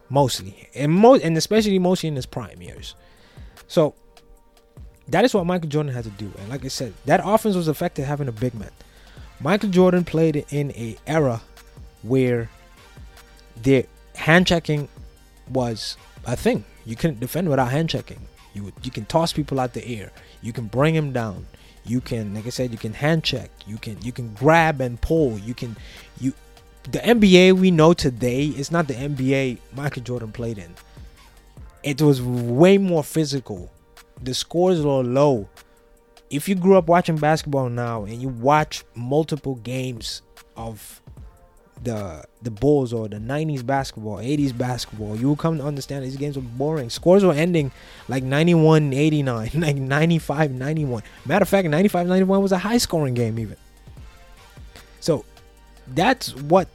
mostly, 0.09 0.69
and 0.75 0.93
most, 0.93 1.23
and 1.23 1.37
especially 1.37 1.79
mostly 1.79 2.09
in 2.09 2.17
his 2.17 2.27
prime 2.27 2.61
years. 2.61 2.95
So 3.69 3.95
that 5.09 5.25
is 5.25 5.35
what 5.35 5.47
Michael 5.47 5.69
Jordan 5.69 5.93
had 5.93 6.05
to 6.05 6.11
do. 6.11 6.33
And 6.39 6.49
like 6.49 6.65
I 6.65 6.69
said, 6.69 6.95
that 7.05 7.21
offense 7.23 7.57
was 7.57 7.69
affected 7.69 8.05
having 8.05 8.29
a 8.29 8.33
big 8.33 8.55
man. 8.55 8.71
Michael 9.41 9.69
Jordan 9.69 10.05
played 10.05 10.45
in 10.51 10.71
a 10.73 10.97
era 11.07 11.43
where 12.03 12.49
the 13.63 13.87
hand 14.15 14.47
checking 14.47 14.89
was 15.51 15.97
a 16.25 16.37
thing. 16.37 16.65
You 16.87 16.97
couldn't 16.97 17.21
defend 17.21 17.49
without 17.49 17.71
hand 17.71 17.91
checking. 17.91 18.21
You 18.55 18.73
you 18.83 18.91
can 18.91 19.05
toss 19.05 19.33
people 19.33 19.59
out 19.61 19.73
the 19.75 19.87
air. 19.87 20.13
You 20.41 20.53
can 20.53 20.67
bring 20.67 20.95
them 20.95 21.13
down. 21.13 21.47
You 21.85 22.01
can, 22.01 22.35
like 22.35 22.47
I 22.47 22.51
said, 22.51 22.73
you 22.73 22.79
can 22.79 22.95
hand 22.95 23.25
check. 23.25 23.51
You 23.67 23.77
can 23.77 24.01
you 24.01 24.13
can 24.13 24.33
grab 24.35 24.81
and 24.81 25.01
pull. 25.01 25.39
You 25.39 25.55
can 25.55 25.77
you 26.21 26.33
the 26.85 27.01
NBA 27.01 27.55
we 27.55 27.71
know 27.71 27.93
today 27.93 28.47
is 28.47 28.71
not 28.71 28.89
the 28.89 28.95
NBA 28.95 29.59
Michael 29.75 30.03
Jordan 30.03 30.33
played 30.33 30.59
in. 30.59 30.75
It 31.83 32.01
was 32.01 32.23
way 32.23 32.79
more 32.79 33.05
physical 33.05 33.71
the 34.25 34.35
scores 34.35 34.81
are 34.81 35.03
low. 35.03 35.49
If 36.31 36.49
you 36.49 36.55
grew 36.55 36.77
up 36.77 36.89
watching 36.89 37.17
basketball 37.17 37.69
now 37.69 38.05
and 38.05 38.21
you 38.21 38.29
watch 38.29 38.85
multiple 38.95 39.57
games 39.57 40.23
of 40.57 41.01
the 41.83 42.25
the 42.43 42.51
Bulls 42.51 42.93
or 42.93 43.09
the 43.09 43.17
90s 43.17 43.65
basketball, 43.65 44.17
80s 44.17 44.57
basketball, 44.57 45.17
you 45.17 45.29
will 45.29 45.37
come 45.37 45.59
to 45.59 45.65
understand 45.65 46.05
these 46.05 46.17
games 46.17 46.37
were 46.37 46.43
boring. 46.43 46.91
Scores 46.91 47.25
were 47.25 47.35
ending 47.35 47.71
like 48.09 48.23
91 48.23 48.93
89, 48.93 49.51
like 49.55 49.77
95 49.77 50.53
91. 50.53 51.03
Matter 51.27 51.43
of 51.43 51.49
fact, 51.49 51.69
95 51.69 52.07
91 52.07 52.43
was 52.43 52.53
a 52.53 52.59
high 52.59 52.79
scoring 52.79 53.15
game, 53.15 53.39
even. 53.39 53.57
So 55.01 55.25
that's 55.89 56.35
what 56.35 56.69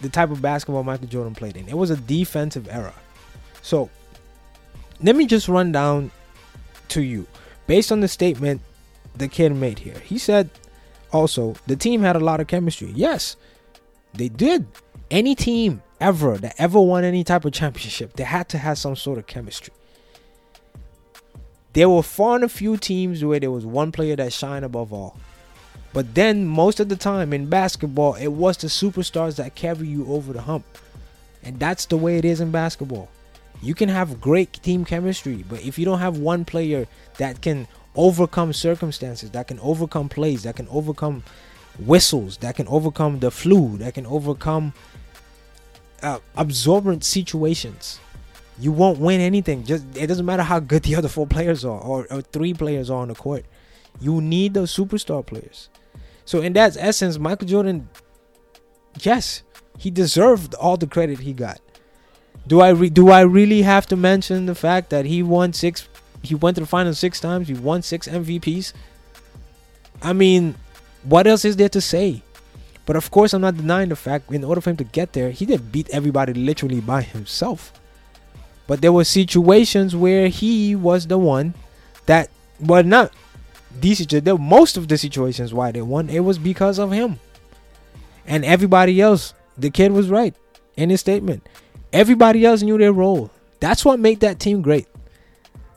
the 0.00 0.08
type 0.08 0.30
of 0.30 0.40
basketball 0.40 0.84
Michael 0.84 1.08
Jordan 1.08 1.34
played 1.34 1.56
in. 1.56 1.68
It 1.68 1.76
was 1.76 1.90
a 1.90 1.96
defensive 1.96 2.68
era. 2.70 2.94
So 3.62 3.90
let 5.02 5.16
me 5.16 5.26
just 5.26 5.48
run 5.48 5.72
down 5.72 6.10
to 6.92 7.02
you 7.02 7.26
based 7.66 7.92
on 7.92 8.00
the 8.00 8.08
statement 8.08 8.60
the 9.16 9.28
kid 9.28 9.54
made 9.54 9.78
here. 9.78 9.98
He 10.00 10.18
said 10.18 10.50
also 11.12 11.54
the 11.66 11.76
team 11.76 12.02
had 12.02 12.16
a 12.16 12.20
lot 12.20 12.40
of 12.40 12.46
chemistry. 12.46 12.92
Yes, 12.94 13.36
they 14.14 14.28
did. 14.28 14.66
Any 15.10 15.34
team 15.34 15.82
ever 16.00 16.38
that 16.38 16.54
ever 16.58 16.80
won 16.80 17.04
any 17.04 17.24
type 17.24 17.44
of 17.44 17.52
championship, 17.52 18.14
they 18.14 18.24
had 18.24 18.48
to 18.50 18.58
have 18.58 18.78
some 18.78 18.96
sort 18.96 19.18
of 19.18 19.26
chemistry. 19.26 19.74
There 21.74 21.88
were 21.88 22.02
far 22.02 22.34
and 22.36 22.44
a 22.44 22.48
few 22.48 22.76
teams 22.76 23.24
where 23.24 23.40
there 23.40 23.50
was 23.50 23.64
one 23.64 23.92
player 23.92 24.16
that 24.16 24.32
shined 24.32 24.64
above 24.64 24.92
all. 24.92 25.16
But 25.94 26.14
then 26.14 26.46
most 26.46 26.80
of 26.80 26.88
the 26.88 26.96
time 26.96 27.32
in 27.32 27.48
basketball, 27.48 28.14
it 28.14 28.28
was 28.28 28.56
the 28.56 28.68
superstars 28.68 29.36
that 29.36 29.54
carry 29.54 29.86
you 29.86 30.06
over 30.06 30.32
the 30.32 30.42
hump. 30.42 30.64
And 31.42 31.58
that's 31.58 31.86
the 31.86 31.96
way 31.96 32.18
it 32.18 32.24
is 32.24 32.40
in 32.40 32.50
basketball. 32.50 33.08
You 33.62 33.74
can 33.74 33.88
have 33.88 34.20
great 34.20 34.52
team 34.54 34.84
chemistry, 34.84 35.44
but 35.48 35.62
if 35.64 35.78
you 35.78 35.84
don't 35.84 36.00
have 36.00 36.18
one 36.18 36.44
player 36.44 36.88
that 37.18 37.40
can 37.40 37.68
overcome 37.94 38.52
circumstances, 38.52 39.30
that 39.30 39.46
can 39.46 39.60
overcome 39.60 40.08
plays, 40.08 40.42
that 40.42 40.56
can 40.56 40.66
overcome 40.68 41.22
whistles, 41.78 42.38
that 42.38 42.56
can 42.56 42.66
overcome 42.66 43.20
the 43.20 43.30
flu, 43.30 43.78
that 43.78 43.94
can 43.94 44.04
overcome 44.06 44.74
uh, 46.02 46.18
absorbent 46.36 47.04
situations, 47.04 48.00
you 48.58 48.72
won't 48.72 48.98
win 48.98 49.20
anything. 49.20 49.64
Just 49.64 49.84
it 49.96 50.08
doesn't 50.08 50.26
matter 50.26 50.42
how 50.42 50.58
good 50.58 50.82
the 50.82 50.96
other 50.96 51.08
four 51.08 51.26
players 51.26 51.64
are 51.64 51.80
or, 51.80 52.06
or 52.10 52.20
three 52.20 52.54
players 52.54 52.90
are 52.90 52.98
on 52.98 53.08
the 53.08 53.14
court. 53.14 53.44
You 54.00 54.20
need 54.20 54.54
those 54.54 54.74
superstar 54.74 55.24
players. 55.24 55.68
So 56.24 56.40
in 56.40 56.52
that 56.54 56.76
essence, 56.78 57.18
Michael 57.18 57.46
Jordan, 57.46 57.88
yes, 59.00 59.42
he 59.78 59.90
deserved 59.90 60.54
all 60.54 60.76
the 60.76 60.86
credit 60.86 61.20
he 61.20 61.32
got. 61.32 61.60
Do 62.46 62.60
I 62.60 62.70
re- 62.70 62.90
do 62.90 63.10
I 63.10 63.20
really 63.20 63.62
have 63.62 63.86
to 63.86 63.96
mention 63.96 64.46
the 64.46 64.54
fact 64.54 64.90
that 64.90 65.04
he 65.06 65.22
won 65.22 65.52
six? 65.52 65.88
He 66.22 66.34
went 66.34 66.56
to 66.56 66.60
the 66.60 66.66
final 66.66 66.94
six 66.94 67.20
times. 67.20 67.48
He 67.48 67.54
won 67.54 67.82
six 67.82 68.08
MVPs. 68.08 68.72
I 70.02 70.12
mean, 70.12 70.56
what 71.04 71.26
else 71.26 71.44
is 71.44 71.56
there 71.56 71.68
to 71.70 71.80
say? 71.80 72.22
But 72.84 72.96
of 72.96 73.10
course, 73.10 73.32
I'm 73.32 73.42
not 73.42 73.56
denying 73.56 73.90
the 73.90 73.96
fact. 73.96 74.30
In 74.32 74.44
order 74.44 74.60
for 74.60 74.70
him 74.70 74.76
to 74.78 74.84
get 74.84 75.12
there, 75.12 75.30
he 75.30 75.46
did 75.46 75.70
beat 75.70 75.88
everybody 75.90 76.32
literally 76.34 76.80
by 76.80 77.02
himself. 77.02 77.72
But 78.66 78.80
there 78.80 78.92
were 78.92 79.04
situations 79.04 79.94
where 79.94 80.28
he 80.28 80.74
was 80.74 81.06
the 81.06 81.18
one 81.18 81.54
that, 82.06 82.28
well, 82.60 82.82
not 82.82 83.12
these. 83.80 84.06
most 84.38 84.76
of 84.76 84.88
the 84.88 84.98
situations 84.98 85.54
why 85.54 85.72
they 85.72 85.82
won, 85.82 86.08
it 86.08 86.20
was 86.20 86.38
because 86.38 86.78
of 86.78 86.90
him. 86.90 87.20
And 88.26 88.44
everybody 88.44 89.00
else, 89.00 89.34
the 89.56 89.70
kid 89.70 89.92
was 89.92 90.08
right 90.08 90.34
in 90.76 90.90
his 90.90 91.00
statement. 91.00 91.48
Everybody 91.92 92.44
else 92.44 92.62
knew 92.62 92.78
their 92.78 92.92
role. 92.92 93.30
That's 93.60 93.84
what 93.84 94.00
made 94.00 94.20
that 94.20 94.40
team 94.40 94.62
great. 94.62 94.88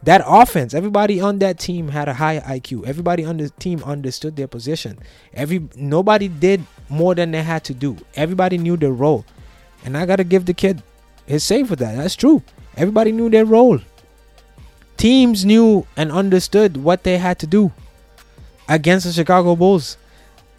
That 0.03 0.21
offense, 0.25 0.73
everybody 0.75 1.19
on 1.19 1.39
that 1.39 1.57
team 1.57 1.89
had 1.89 2.07
a 2.07 2.13
high 2.13 2.39
IQ. 2.39 2.85
Everybody 2.85 3.25
on 3.25 3.37
the 3.37 3.49
team 3.49 3.83
understood 3.83 4.35
their 4.35 4.47
position. 4.47 4.99
Every 5.33 5.67
nobody 5.75 6.27
did 6.27 6.63
more 6.89 7.15
than 7.15 7.31
they 7.31 7.41
had 7.41 7.63
to 7.65 7.73
do. 7.73 7.97
Everybody 8.15 8.59
knew 8.59 8.77
their 8.77 8.91
role. 8.91 9.25
And 9.83 9.97
I 9.97 10.05
got 10.05 10.17
to 10.17 10.23
give 10.23 10.45
the 10.45 10.53
kid 10.53 10.83
his 11.25 11.43
save 11.43 11.69
for 11.69 11.75
that. 11.77 11.95
That's 11.97 12.15
true. 12.15 12.43
Everybody 12.77 13.11
knew 13.11 13.29
their 13.29 13.45
role. 13.45 13.79
Teams 14.97 15.43
knew 15.43 15.87
and 15.97 16.11
understood 16.11 16.77
what 16.77 17.03
they 17.03 17.17
had 17.17 17.39
to 17.39 17.47
do 17.47 17.71
against 18.69 19.05
the 19.07 19.11
Chicago 19.11 19.55
Bulls. 19.55 19.97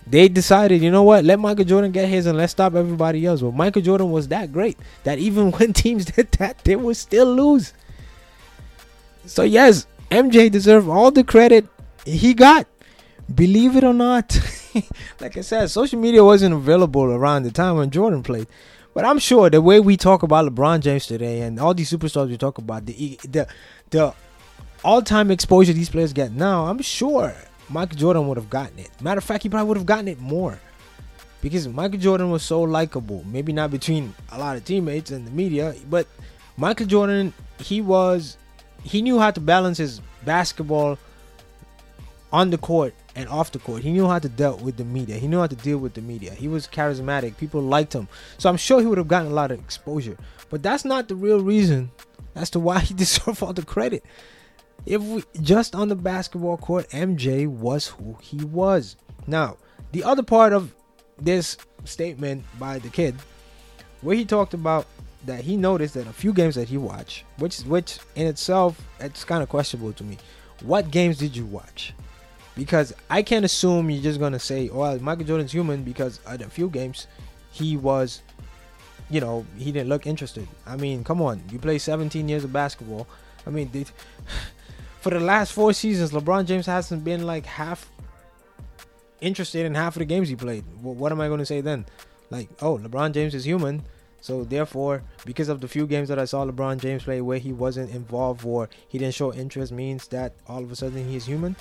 They 0.07 0.29
decided, 0.29 0.83
you 0.83 0.91
know 0.91 1.03
what, 1.03 1.25
let 1.25 1.41
Michael 1.41 1.65
Jordan 1.65 1.91
get 1.91 2.09
his 2.09 2.27
and 2.27 2.39
let's 2.39 2.53
stop 2.53 2.75
everybody 2.75 3.27
else. 3.27 3.43
Well, 3.43 3.53
Michael 3.53 3.83
Jordan 3.83 4.11
was 4.13 4.29
that 4.29 4.53
great 4.53 4.79
that 5.05 5.19
even 5.19 5.51
when 5.53 5.73
teams 5.73 6.05
did 6.17 6.31
that, 6.33 6.59
they 6.65 6.77
would 6.77 6.97
still 6.97 7.35
lose. 7.35 7.73
So 9.25 9.43
yes, 9.43 9.87
MJ 10.11 10.51
deserved 10.51 10.89
all 10.89 11.11
the 11.11 11.25
credit 11.25 11.67
he 12.05 12.35
got. 12.35 12.67
Believe 13.35 13.75
it 13.75 13.83
or 13.83 13.93
not, 13.93 14.39
like 15.21 15.37
I 15.37 15.41
said, 15.41 15.69
social 15.69 15.99
media 15.99 16.23
wasn't 16.23 16.55
available 16.55 17.03
around 17.03 17.43
the 17.43 17.51
time 17.51 17.77
when 17.77 17.91
Jordan 17.91 18.23
played. 18.23 18.47
But 18.95 19.05
I'm 19.05 19.19
sure 19.19 19.51
the 19.51 19.61
way 19.61 19.81
we 19.81 19.97
talk 19.97 20.23
about 20.23 20.47
LeBron 20.47 20.81
James 20.81 21.07
today 21.07 21.41
and 21.41 21.59
all 21.59 21.75
these 21.75 21.91
superstars 21.91 22.29
we 22.29 22.37
talk 22.37 22.59
about, 22.59 22.87
the 22.87 23.19
the 23.25 23.49
the 23.91 24.15
all-time 24.85 25.33
exposure 25.33 25.73
these 25.73 25.91
players 25.91 26.13
get 26.13 26.31
now, 26.31 26.67
I'm 26.67 26.81
sure 26.81 27.35
Michael 27.69 27.99
Jordan 27.99 28.29
would 28.29 28.37
have 28.37 28.51
gotten 28.51 28.79
it. 28.79 28.91
Matter 29.01 29.19
of 29.19 29.25
fact, 29.25 29.43
he 29.43 29.49
probably 29.49 29.69
would 29.69 29.77
have 29.77 29.87
gotten 29.87 30.09
it 30.09 30.21
more. 30.21 30.59
Because 31.43 31.69
Michael 31.69 31.99
Jordan 31.99 32.31
was 32.31 32.43
so 32.43 32.63
likable. 32.63 33.25
Maybe 33.27 33.53
not 33.53 33.71
between 33.71 34.15
a 34.33 34.39
lot 34.39 34.57
of 34.57 34.65
teammates 34.65 35.11
and 35.11 35.27
the 35.27 35.31
media, 35.31 35.75
but 35.89 36.07
Michael 36.57 36.87
Jordan, 36.87 37.33
he 37.59 37.81
was 37.81 38.37
he 38.83 39.03
knew 39.03 39.19
how 39.19 39.31
to 39.31 39.41
balance 39.41 39.79
his 39.79 40.01
basketball 40.25 40.99
on 42.33 42.51
the 42.51 42.59
court 42.59 42.95
and 43.15 43.29
off 43.29 43.53
the 43.53 43.59
court. 43.59 43.83
He 43.83 43.93
knew 43.93 44.07
how 44.07 44.19
to 44.19 44.29
deal 44.29 44.57
with 44.59 44.77
the 44.77 44.85
media. 44.85 45.17
He 45.17 45.27
knew 45.27 45.41
how 45.41 45.47
to 45.47 45.57
deal 45.57 45.79
with 45.79 45.95
the 45.95 46.01
media. 46.01 46.33
He 46.33 46.49
was 46.49 46.67
charismatic. 46.67 47.37
People 47.37 47.63
liked 47.63 47.93
him. 47.93 48.09
So 48.39 48.49
I'm 48.49 48.57
sure 48.57 48.81
he 48.81 48.87
would 48.87 48.99
have 48.99 49.09
gotten 49.09 49.33
a 49.33 49.35
lot 49.35 49.51
of 49.51 49.59
exposure. 49.59 50.17
But 50.51 50.63
that's 50.63 50.85
not 50.85 51.09
the 51.09 51.17
real 51.17 51.41
reason 51.41 51.91
as 52.35 52.51
to 52.51 52.61
why 52.61 52.81
he 52.81 52.95
deserves 53.03 53.43
all 53.43 53.53
the 53.53 53.65
credit. 53.65 54.05
If 54.87 55.03
we 55.03 55.25
just 55.43 55.75
on 55.75 55.89
the 55.89 55.97
basketball 55.97 56.57
court, 56.57 56.89
MJ 56.91 57.47
was 57.47 57.89
who 57.89 58.17
he 58.21 58.37
was. 58.45 58.97
Now, 59.27 59.57
the 59.93 60.05
other 60.05 60.23
part 60.23 60.53
of 60.53 60.73
this 61.19 61.57
statement 61.85 62.45
by 62.59 62.79
the 62.79 62.89
kid, 62.89 63.17
where 64.01 64.17
he 64.17 64.25
talked 64.25 64.55
about 64.55 64.87
that 65.25 65.41
he 65.41 65.57
noticed 65.57 65.95
that 65.95 66.07
a 66.07 66.13
few 66.13 66.33
games 66.33 66.55
that 66.55 66.69
he 66.69 66.77
watched, 66.77 67.25
which 67.39 67.59
which 67.61 67.99
in 68.15 68.27
itself 68.27 68.81
it's 69.01 69.25
kind 69.25 69.43
of 69.43 69.49
questionable 69.49 69.93
to 69.95 70.05
me. 70.05 70.19
What 70.63 70.91
games 70.91 71.19
did 71.19 71.37
you 71.37 71.45
watch? 71.45 71.93
because 72.57 72.95
I 73.11 73.23
can't 73.23 73.45
assume 73.45 73.91
you're 73.91 74.03
just 74.03 74.19
gonna 74.19 74.39
say, 74.41 74.69
"Oh, 74.71 74.99
Michael 74.99 75.25
Jordan's 75.27 75.53
human," 75.53 75.85
because 75.85 76.19
at 76.27 76.41
a 76.41 76.49
few 76.49 76.69
games 76.69 77.07
he 77.53 77.77
was, 77.77 78.23
you 79.11 79.21
know, 79.21 79.47
he 79.57 79.71
didn't 79.71 79.89
look 79.89 80.07
interested. 80.07 80.49
I 80.67 80.77
mean, 80.77 81.05
come 81.05 81.23
on, 81.23 81.43
you 81.53 81.59
play 81.59 81.79
17 81.79 82.29
years 82.29 82.43
of 82.45 82.53
basketball. 82.53 83.07
I 83.47 83.51
mean, 83.51 83.71
they, 83.73 83.85
for 85.01 85.11
the 85.11 85.21
last 85.21 85.53
four 85.53 85.73
seasons, 85.73 86.13
LeBron 86.13 86.47
James 86.47 86.67
hasn't 86.67 87.05
been 87.05 87.27
like 87.27 87.47
half 87.47 87.91
interested 89.21 89.67
in 89.67 89.75
half 89.75 89.97
of 89.97 90.01
the 90.01 90.05
games 90.05 90.29
he 90.29 90.37
played. 90.37 90.65
what 90.81 91.13
am 91.13 91.21
I 91.21 91.29
going 91.29 91.39
to 91.39 91.47
say 91.47 91.61
then? 91.61 91.87
Like, 92.31 92.49
oh, 92.61 92.79
LeBron 92.79 93.13
James 93.13 93.35
is 93.35 93.45
human. 93.45 93.83
So 94.21 94.43
therefore, 94.43 95.03
because 95.25 95.49
of 95.49 95.61
the 95.61 95.69
few 95.69 95.87
games 95.87 96.09
that 96.09 96.19
I 96.19 96.25
saw 96.25 96.45
LeBron 96.45 96.81
James 96.81 97.05
play 97.05 97.21
where 97.21 97.39
he 97.39 97.53
wasn't 97.53 97.91
involved 97.91 98.45
or 98.45 98.69
he 98.89 98.99
didn't 98.99 99.15
show 99.15 99.33
interest, 99.33 99.71
means 99.71 100.09
that 100.09 100.33
all 100.49 100.65
of 100.65 100.73
a 100.73 100.77
sudden 100.77 101.09
he 101.09 101.17
is 101.17 101.27
human 101.27 101.55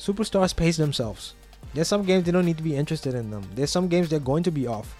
superstars 0.00 0.56
pace 0.56 0.78
themselves. 0.78 1.34
There's 1.74 1.86
some 1.86 2.04
games 2.04 2.24
they 2.24 2.32
don't 2.32 2.46
need 2.46 2.56
to 2.56 2.62
be 2.62 2.74
interested 2.74 3.14
in 3.14 3.30
them. 3.30 3.46
There's 3.54 3.70
some 3.70 3.86
games 3.86 4.08
they're 4.08 4.18
going 4.18 4.42
to 4.44 4.50
be 4.50 4.66
off. 4.66 4.96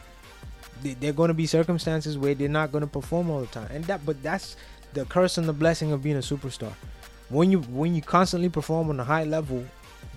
They, 0.83 1.09
are 1.09 1.13
going 1.13 1.29
to 1.29 1.35
be 1.35 1.47
circumstances 1.47 2.17
where 2.17 2.35
they're 2.35 2.49
not 2.49 2.71
going 2.71 2.83
to 2.83 2.87
perform 2.87 3.31
all 3.31 3.41
the 3.41 3.47
time, 3.47 3.69
and 3.71 3.85
that. 3.85 4.05
But 4.07 4.23
that's 4.23 4.57
the 4.95 5.05
curse 5.05 5.37
and 5.37 5.49
the 5.49 5.53
blessing 5.53 5.93
of 5.93 6.03
being 6.03 6.17
a 6.17 6.21
superstar. 6.21 6.73
When 7.31 7.51
you 7.51 7.61
when 7.61 7.95
you 7.95 8.03
constantly 8.03 8.49
perform 8.49 8.91
on 8.91 9.01
a 9.01 9.05
high 9.05 9.25
level, 9.25 9.65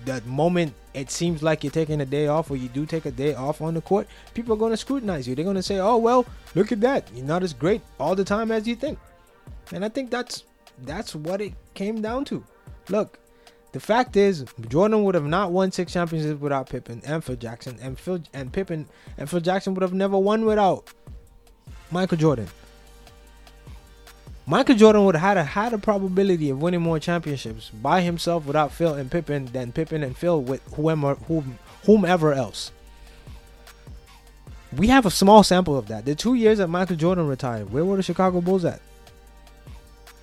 that 0.04 0.26
moment 0.26 0.74
it 0.92 1.10
seems 1.10 1.42
like 1.42 1.64
you're 1.64 1.70
taking 1.70 2.00
a 2.00 2.06
day 2.06 2.26
off, 2.26 2.50
or 2.50 2.56
you 2.56 2.68
do 2.68 2.86
take 2.86 3.06
a 3.06 3.10
day 3.10 3.34
off 3.34 3.60
on 3.60 3.74
the 3.74 3.80
court, 3.80 4.06
people 4.34 4.54
are 4.54 4.58
going 4.58 4.72
to 4.72 4.76
scrutinize 4.76 5.26
you. 5.26 5.34
They're 5.34 5.44
going 5.44 5.56
to 5.56 5.62
say, 5.62 5.78
"Oh 5.78 5.96
well, 5.96 6.26
look 6.54 6.72
at 6.72 6.80
that. 6.82 7.08
You're 7.14 7.24
not 7.24 7.42
as 7.42 7.52
great 7.52 7.82
all 7.98 8.14
the 8.14 8.24
time 8.24 8.50
as 8.52 8.66
you 8.66 8.76
think." 8.76 8.98
And 9.72 9.84
I 9.84 9.88
think 9.88 10.10
that's 10.10 10.44
that's 10.82 11.14
what 11.14 11.40
it 11.40 11.54
came 11.74 12.02
down 12.02 12.24
to. 12.26 12.44
Look, 12.88 13.18
the 13.72 13.80
fact 13.80 14.16
is, 14.16 14.44
Jordan 14.68 15.04
would 15.04 15.14
have 15.14 15.26
not 15.26 15.52
won 15.52 15.72
six 15.72 15.92
championships 15.92 16.40
without 16.40 16.68
Pippen 16.68 17.00
and 17.04 17.24
Phil 17.24 17.36
Jackson, 17.36 17.78
and 17.80 17.98
Phil 17.98 18.20
and 18.32 18.52
Pippen 18.52 18.86
and 19.18 19.30
Phil 19.30 19.40
Jackson 19.40 19.74
would 19.74 19.82
have 19.82 19.94
never 19.94 20.18
won 20.18 20.44
without 20.44 20.92
Michael 21.90 22.18
Jordan. 22.18 22.48
Michael 24.46 24.76
Jordan 24.76 25.04
would 25.04 25.14
have 25.14 25.22
had 25.22 25.36
a 25.38 25.44
had 25.44 25.72
a 25.72 25.78
probability 25.78 26.50
of 26.50 26.60
winning 26.60 26.82
more 26.82 26.98
championships 26.98 27.70
by 27.70 28.02
himself 28.02 28.44
without 28.44 28.72
Phil 28.72 28.94
and 28.94 29.10
Pippen 29.10 29.46
than 29.46 29.72
Pippen 29.72 30.02
and 30.02 30.16
Phil 30.16 30.40
with 30.40 30.60
whomever 30.74 31.14
whom, 31.14 31.58
whomever 31.86 32.34
else. 32.34 32.70
We 34.76 34.88
have 34.88 35.06
a 35.06 35.10
small 35.10 35.42
sample 35.42 35.78
of 35.78 35.88
that. 35.88 36.04
The 36.04 36.14
two 36.14 36.34
years 36.34 36.58
that 36.58 36.68
Michael 36.68 36.96
Jordan 36.96 37.26
retired, 37.26 37.72
where 37.72 37.84
were 37.84 37.96
the 37.96 38.02
Chicago 38.02 38.40
Bulls 38.40 38.64
at? 38.64 38.80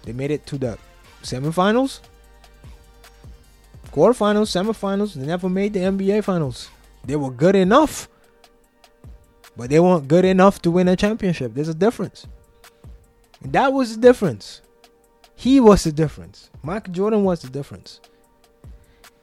They 0.04 0.14
made 0.14 0.32
it 0.32 0.46
to 0.48 0.58
the 0.58 0.78
semifinals 1.24 2.02
quarterfinals, 3.92 4.50
semifinals. 4.50 5.14
They 5.14 5.26
never 5.26 5.50
made 5.50 5.74
the 5.74 5.80
NBA 5.82 6.24
finals. 6.24 6.70
They 7.06 7.16
were 7.16 7.32
good 7.32 7.56
enough, 7.56 8.08
but 9.56 9.70
they 9.70 9.80
weren't 9.80 10.08
good 10.08 10.26
enough 10.26 10.62
to 10.64 10.72
win 10.72 10.88
a 10.88 10.96
championship. 10.96 11.54
There's 11.54 11.70
a 11.70 11.74
difference. 11.74 12.26
That 13.44 13.74
was 13.74 13.96
the 13.96 14.02
difference. 14.02 14.62
He 15.36 15.60
was 15.60 15.84
the 15.84 15.92
difference. 15.92 16.50
Michael 16.62 16.94
Jordan 16.94 17.24
was 17.24 17.42
the 17.42 17.50
difference. 17.50 18.00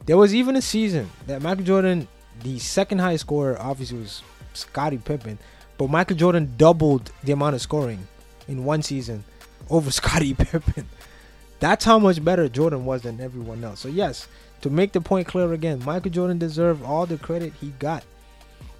There 0.06 0.16
was 0.16 0.34
even 0.34 0.56
a 0.56 0.62
season 0.62 1.10
that 1.26 1.42
Michael 1.42 1.64
Jordan, 1.64 2.08
the 2.42 2.58
second 2.58 2.98
highest 2.98 3.26
scorer, 3.26 3.56
obviously 3.60 3.98
was 3.98 4.22
Scottie 4.54 4.98
Pippen, 4.98 5.38
but 5.76 5.90
Michael 5.90 6.16
Jordan 6.16 6.54
doubled 6.56 7.12
the 7.22 7.32
amount 7.32 7.54
of 7.54 7.60
scoring 7.60 8.08
in 8.48 8.64
one 8.64 8.82
season 8.82 9.22
over 9.70 9.90
Scottie 9.92 10.34
Pippen. 10.34 10.88
That's 11.60 11.84
how 11.84 11.98
much 11.98 12.24
better 12.24 12.48
Jordan 12.48 12.84
was 12.84 13.02
than 13.02 13.20
everyone 13.20 13.62
else. 13.62 13.80
So 13.80 13.88
yes, 13.88 14.26
to 14.62 14.70
make 14.70 14.92
the 14.92 15.00
point 15.00 15.28
clear 15.28 15.52
again, 15.52 15.84
Michael 15.84 16.10
Jordan 16.10 16.38
deserved 16.38 16.84
all 16.84 17.06
the 17.06 17.18
credit 17.18 17.52
he 17.60 17.70
got. 17.78 18.04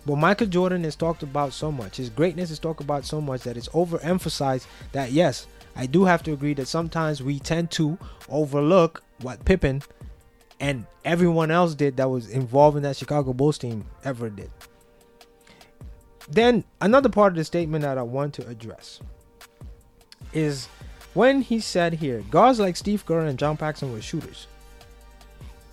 But 0.09 0.17
Michael 0.17 0.47
Jordan 0.47 0.87
is 0.87 0.97
talked 0.97 1.23
about 1.23 1.53
so 1.53 1.71
much. 1.71 1.99
His 1.99 2.09
greatness 2.09 2.51
is 2.51 2.59
talked 2.59 2.81
about 2.81 3.05
so 3.05 3.21
much 3.21 3.43
that 3.43 3.59
it's 3.59 3.69
overemphasized 3.69 4.67
that 4.93 5.13
yes, 5.13 5.47
I 5.77 5.85
do 5.85 6.07
have 6.07 6.23
to 6.23 6.33
agree 6.33 6.55
that 6.55 6.67
sometimes 6.67 7.23
we 7.23 7.39
tend 7.39 7.71
to 7.73 7.99
overlook 8.31 9.03
what 9.21 9.45
Pippen 9.45 9.83
and 10.61 10.87
everyone 11.05 11.51
else 11.51 11.75
did 11.75 11.99
that 11.99 12.09
was 12.09 12.31
involved 12.31 12.79
in 12.79 12.85
that 12.85 12.97
Chicago 12.97 13.35
Bulls 13.35 13.59
team 13.59 13.85
ever 14.03 14.31
did. 14.31 14.51
Then 16.31 16.65
another 16.81 17.11
part 17.11 17.35
of 17.35 17.37
the 17.37 17.45
statement 17.45 17.83
that 17.83 17.99
I 17.99 18.03
want 18.03 18.33
to 18.37 18.49
address 18.49 19.01
is 20.33 20.69
when 21.13 21.43
he 21.43 21.61
said 21.61 21.93
here, 21.93 22.25
guards 22.31 22.59
like 22.59 22.77
Steve 22.77 23.05
Kerr 23.05 23.27
and 23.27 23.39
John 23.39 23.59
Paxson 23.59 23.93
were 23.93 24.01
shooters 24.01 24.47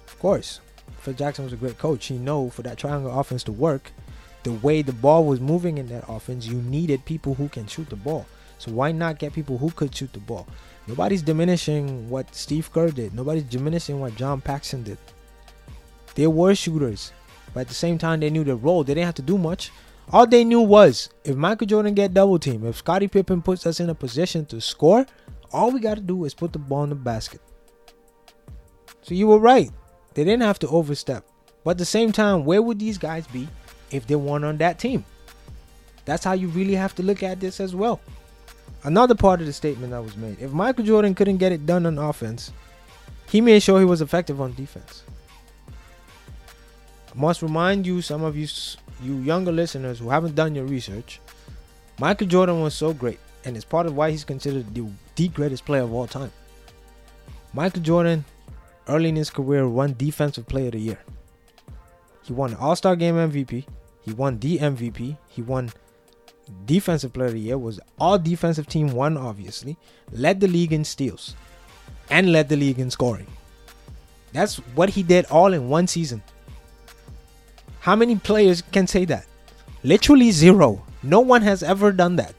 Of 0.06 0.19
course, 0.19 0.60
Phil 0.98 1.13
Jackson 1.13 1.45
was 1.45 1.54
a 1.54 1.58
great 1.58 1.78
coach. 1.78 2.08
He 2.08 2.17
know 2.17 2.50
for 2.50 2.63
that 2.63 2.78
triangle 2.78 3.17
offense 3.17 3.41
to 3.43 3.54
work, 3.54 3.93
the 4.45 4.53
way 4.53 4.84
the 4.84 4.93
ball 4.93 5.25
was 5.25 5.41
moving 5.41 5.79
in 5.79 5.88
that 5.88 6.05
offense, 6.08 6.45
you 6.45 6.62
needed 6.62 7.03
people 7.03 7.34
who 7.34 7.49
can 7.49 7.65
shoot 7.65 7.89
the 7.89 7.95
ball. 7.95 8.27
So 8.60 8.71
why 8.71 8.91
not 8.91 9.17
get 9.17 9.34
people 9.34 9.58
who 9.58 9.71
could 9.71 9.93
shoot 9.93 10.13
the 10.13 10.19
ball? 10.19 10.47
Nobody's 10.88 11.23
diminishing 11.23 12.08
what 12.10 12.34
Steve 12.34 12.71
Kerr 12.71 12.91
did. 12.91 13.15
Nobody's 13.15 13.43
diminishing 13.43 13.99
what 13.99 14.15
John 14.15 14.41
Paxson 14.41 14.84
did. 14.84 14.99
They 16.13 16.27
were 16.27 16.53
shooters, 16.53 17.12
but 17.55 17.62
at 17.62 17.67
the 17.69 17.73
same 17.73 17.97
time 17.97 18.19
they 18.19 18.29
knew 18.29 18.43
their 18.43 18.55
role. 18.55 18.84
They 18.84 18.93
didn't 18.93 19.08
have 19.08 19.15
to 19.15 19.23
do 19.23 19.39
much. 19.39 19.71
All 20.13 20.27
they 20.27 20.43
knew 20.43 20.62
was 20.62 21.10
if 21.23 21.36
Michael 21.36 21.65
Jordan 21.65 21.95
get 21.95 22.13
double 22.13 22.38
team, 22.38 22.67
if 22.67 22.77
Scottie 22.77 23.08
Pippen 23.08 23.41
puts 23.41 23.65
us 23.65 23.79
in 23.79 23.89
a 23.89 23.95
position 23.95 24.45
to 24.45 24.62
score, 24.62 25.08
all 25.51 25.71
we 25.71 25.79
got 25.79 25.95
to 25.95 26.01
do 26.01 26.23
is 26.25 26.36
put 26.36 26.53
the 26.53 26.60
ball 26.60 26.84
in 26.84 26.89
the 26.89 26.95
basket. 26.95 27.41
So 29.01 29.15
you 29.15 29.25
were 29.25 29.39
right. 29.39 29.71
They 30.13 30.23
didn't 30.23 30.43
have 30.43 30.60
to 30.60 30.67
overstep. 30.67 31.25
But 31.63 31.71
at 31.71 31.77
the 31.79 31.86
same 31.86 32.12
time, 32.12 32.45
where 32.45 32.62
would 32.62 32.77
these 32.77 32.99
guys 32.99 33.25
be 33.25 33.47
if 33.91 34.08
they 34.08 34.15
weren't 34.15 34.45
on 34.45 34.58
that 34.58 34.80
team? 34.80 35.06
That's 36.06 36.24
how 36.24 36.34
you 36.34 36.48
really 36.50 36.76
have 36.76 36.95
to 36.95 37.04
look 37.04 37.24
at 37.24 37.39
this 37.39 37.60
as 37.60 37.76
well. 37.76 38.00
Another 38.84 39.15
part 39.15 39.39
of 39.39 39.48
the 39.48 39.54
statement 39.54 39.91
that 39.91 40.04
was 40.04 40.15
made 40.15 40.39
if 40.39 40.52
Michael 40.52 40.86
Jordan 40.86 41.15
couldn't 41.15 41.38
get 41.38 41.52
it 41.52 41.65
done 41.65 41.86
on 41.86 41.98
offense, 41.98 42.52
he 43.28 43.41
made 43.41 43.63
sure 43.63 43.80
he 43.80 43.86
was 43.86 44.02
effective 44.02 44.39
on 44.39 44.54
defense. 44.54 45.04
I 45.67 47.19
must 47.19 47.41
remind 47.41 47.88
you, 47.88 48.02
some 48.02 48.24
of 48.24 48.38
you, 48.38 48.48
you 49.02 49.17
younger 49.21 49.52
listeners 49.52 50.00
who 50.00 50.10
haven't 50.10 50.36
done 50.36 50.54
your 50.54 50.65
research, 50.65 51.19
Michael 52.00 52.28
Jordan 52.28 52.62
was 52.62 52.76
so 52.76 52.93
great, 52.93 53.19
and 53.45 53.56
it's 53.56 53.65
part 53.65 53.88
of 53.88 53.95
why 53.95 54.12
he's 54.12 54.24
considered 54.24 54.76
the, 54.76 54.86
the 55.15 55.30
greatest 55.30 55.65
player 55.65 55.82
of 55.82 55.93
all 55.93 56.08
time. 56.08 56.32
Michael 57.54 57.82
Jordan 57.82 58.26
early 58.88 59.10
in 59.10 59.15
his 59.15 59.30
career 59.30 59.67
won 59.67 59.95
Defensive 59.98 60.48
Player 60.48 60.67
of 60.67 60.74
the 60.74 60.80
Year. 60.80 61.00
He 62.26 62.34
won 62.34 62.56
All 62.56 62.76
Star 62.76 62.96
Game 62.96 63.16
MVP. 63.16 63.66
He 64.02 64.12
won 64.12 64.40
the 64.40 64.58
MVP. 64.58 65.18
He 65.30 65.42
won 65.42 65.72
Defensive 66.66 67.14
Player 67.14 67.28
of 67.28 67.34
the 67.34 67.40
Year. 67.40 67.58
Was 67.58 67.80
all 68.00 68.18
defensive 68.18 68.68
team 68.68 68.92
one, 68.92 69.18
obviously. 69.18 69.78
Led 70.12 70.40
the 70.40 70.48
league 70.48 70.74
in 70.74 70.84
steals, 70.84 71.36
and 72.10 72.32
led 72.32 72.50
the 72.50 72.56
league 72.56 72.80
in 72.80 72.92
scoring. 72.92 73.28
That's 74.34 74.58
what 74.76 74.90
he 74.90 75.04
did 75.04 75.26
all 75.28 75.54
in 75.54 75.70
one 75.70 75.88
season. 75.88 76.22
How 77.80 77.96
many 77.96 78.16
players 78.16 78.62
can 78.72 78.88
say 78.88 79.06
that? 79.06 79.26
Literally 79.84 80.32
zero. 80.32 80.84
No 81.04 81.20
one 81.20 81.44
has 81.44 81.62
ever 81.62 81.92
done 81.92 82.16
that. 82.16 82.34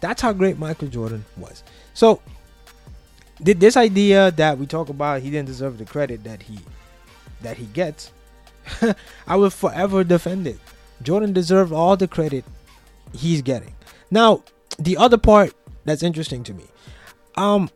That's 0.00 0.20
how 0.20 0.34
great 0.34 0.58
Michael 0.58 0.88
Jordan 0.88 1.24
was. 1.38 1.64
So, 1.94 2.20
did 3.42 3.58
this 3.58 3.76
idea 3.76 4.30
that 4.32 4.58
we 4.58 4.66
talk 4.66 4.90
about 4.90 5.22
he 5.22 5.30
didn't 5.30 5.46
deserve 5.46 5.78
the 5.78 5.86
credit 5.86 6.24
that 6.24 6.42
he 6.42 6.58
that 7.40 7.56
he 7.56 7.66
gets, 7.66 8.12
I 9.26 9.36
will 9.36 9.50
forever 9.50 10.04
defend 10.04 10.46
it. 10.46 10.58
Jordan 11.02 11.32
deserved 11.32 11.72
all 11.72 11.96
the 11.96 12.08
credit 12.08 12.44
he's 13.12 13.42
getting. 13.42 13.74
Now, 14.10 14.42
the 14.78 14.96
other 14.96 15.18
part 15.18 15.54
that's 15.84 16.02
interesting 16.02 16.42
to 16.44 16.54
me, 16.54 16.64
um, 17.36 17.70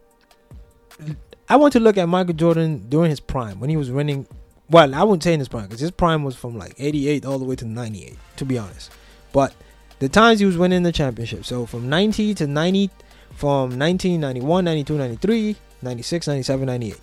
I 1.48 1.56
want 1.56 1.72
to 1.74 1.80
look 1.80 1.96
at 1.96 2.08
Michael 2.08 2.34
Jordan 2.34 2.86
during 2.88 3.10
his 3.10 3.20
prime 3.20 3.60
when 3.60 3.70
he 3.70 3.76
was 3.76 3.90
winning. 3.90 4.26
Well, 4.70 4.94
I 4.94 5.02
wouldn't 5.02 5.22
say 5.22 5.32
in 5.32 5.40
his 5.40 5.48
prime 5.48 5.64
because 5.64 5.80
his 5.80 5.90
prime 5.90 6.24
was 6.24 6.36
from 6.36 6.58
like 6.58 6.74
88 6.78 7.24
all 7.24 7.38
the 7.38 7.44
way 7.44 7.56
to 7.56 7.64
98, 7.64 8.16
to 8.36 8.44
be 8.44 8.58
honest. 8.58 8.90
But 9.32 9.54
the 9.98 10.08
times 10.08 10.40
he 10.40 10.46
was 10.46 10.58
winning 10.58 10.82
the 10.82 10.92
championship. 10.92 11.44
So 11.44 11.64
from 11.66 11.88
90 11.88 12.34
to 12.34 12.46
90, 12.46 12.90
from 13.34 13.78
1991, 13.78 14.64
92, 14.64 14.96
93, 14.96 15.56
96, 15.80 16.26
97, 16.26 16.66
98. 16.66 17.00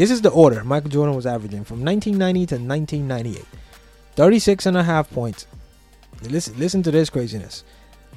This 0.00 0.10
is 0.10 0.22
the 0.22 0.30
order 0.30 0.64
Michael 0.64 0.88
Jordan 0.88 1.14
was 1.14 1.26
averaging 1.26 1.62
from 1.62 1.84
1990 1.84 2.46
to 2.46 2.54
1998. 2.54 3.44
36 4.16 4.64
and 4.64 4.78
a 4.78 4.82
half 4.82 5.10
points. 5.10 5.46
Listen, 6.22 6.58
listen 6.58 6.82
to 6.84 6.90
this 6.90 7.10
craziness. 7.10 7.64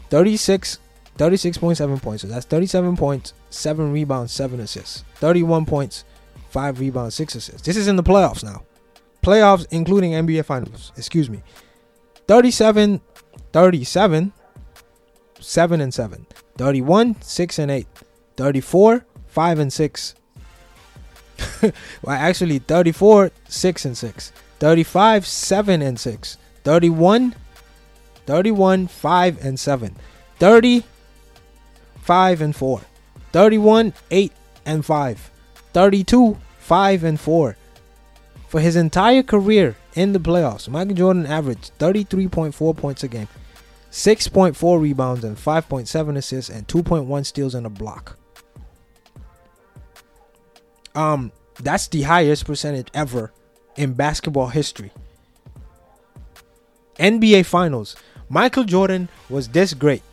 36 0.10 0.80
36.7 1.18 2.02
points. 2.02 2.22
So 2.22 2.30
that's 2.30 2.46
37 2.46 2.96
points, 2.96 3.34
7 3.50 3.92
rebounds, 3.92 4.32
7 4.32 4.62
assists. 4.62 5.04
31 5.16 5.66
points, 5.66 6.06
5 6.52 6.80
rebounds, 6.80 7.16
6 7.16 7.36
assists. 7.36 7.62
This 7.64 7.76
is 7.76 7.90
in 7.90 7.98
the 7.98 8.04
playoffs 8.04 8.46
now. 8.46 8.64
Playoffs 9.22 9.68
including 9.70 10.14
NBA 10.14 10.46
Finals. 10.46 10.94
Excuse 10.96 11.30
me. 11.30 11.44
37, 12.30 13.02
37, 13.52 14.32
7 15.38 15.82
and 15.82 15.94
7. 15.94 16.28
31, 16.58 17.22
6 17.22 17.60
and 17.60 17.72
8. 17.72 17.88
34, 18.38 19.06
5 19.28 19.60
and 19.60 19.74
6. 19.74 20.16
well, 21.62 21.74
actually, 22.16 22.60
34, 22.60 23.32
6 23.48 23.86
and 23.86 23.98
6. 23.98 24.32
35, 24.60 25.26
7 25.26 25.82
and 25.82 26.00
6. 26.00 26.38
31, 26.64 27.36
31, 28.26 28.88
5 28.88 29.46
and 29.46 29.60
7. 29.60 29.96
30, 30.40 30.84
5 32.02 32.42
and 32.42 32.56
4. 32.56 32.82
31, 33.32 33.94
8 34.12 34.32
and 34.66 34.86
5. 34.86 35.32
32, 35.74 36.38
5 36.60 37.04
and 37.04 37.20
4. 37.20 37.58
For 38.48 38.60
his 38.60 38.76
entire 38.76 39.24
career 39.24 39.76
in 39.96 40.14
the 40.14 40.20
playoffs, 40.20 40.70
Michael 40.70 40.94
Jordan 40.94 41.26
averaged 41.26 41.72
33.4 41.80 42.78
points 42.78 43.04
a 43.04 43.08
game, 43.08 43.28
6.4 43.92 44.80
rebounds, 44.80 45.24
and 45.24 45.36
5.7 45.36 46.18
assists, 46.18 46.50
and 46.50 46.68
2.1 46.68 47.26
steals 47.26 47.56
and 47.56 47.66
a 47.66 47.70
block. 47.70 48.18
Um, 50.96 51.32
that's 51.60 51.88
the 51.88 52.04
highest 52.04 52.46
percentage 52.46 52.88
ever 52.94 53.32
in 53.76 53.94
basketball 53.94 54.48
history. 54.48 54.92
NBA 56.98 57.46
Finals. 57.46 57.96
Michael 58.30 58.64
Jordan 58.64 59.10
was 59.30 59.50
this 59.50 59.74
great. 59.74 60.04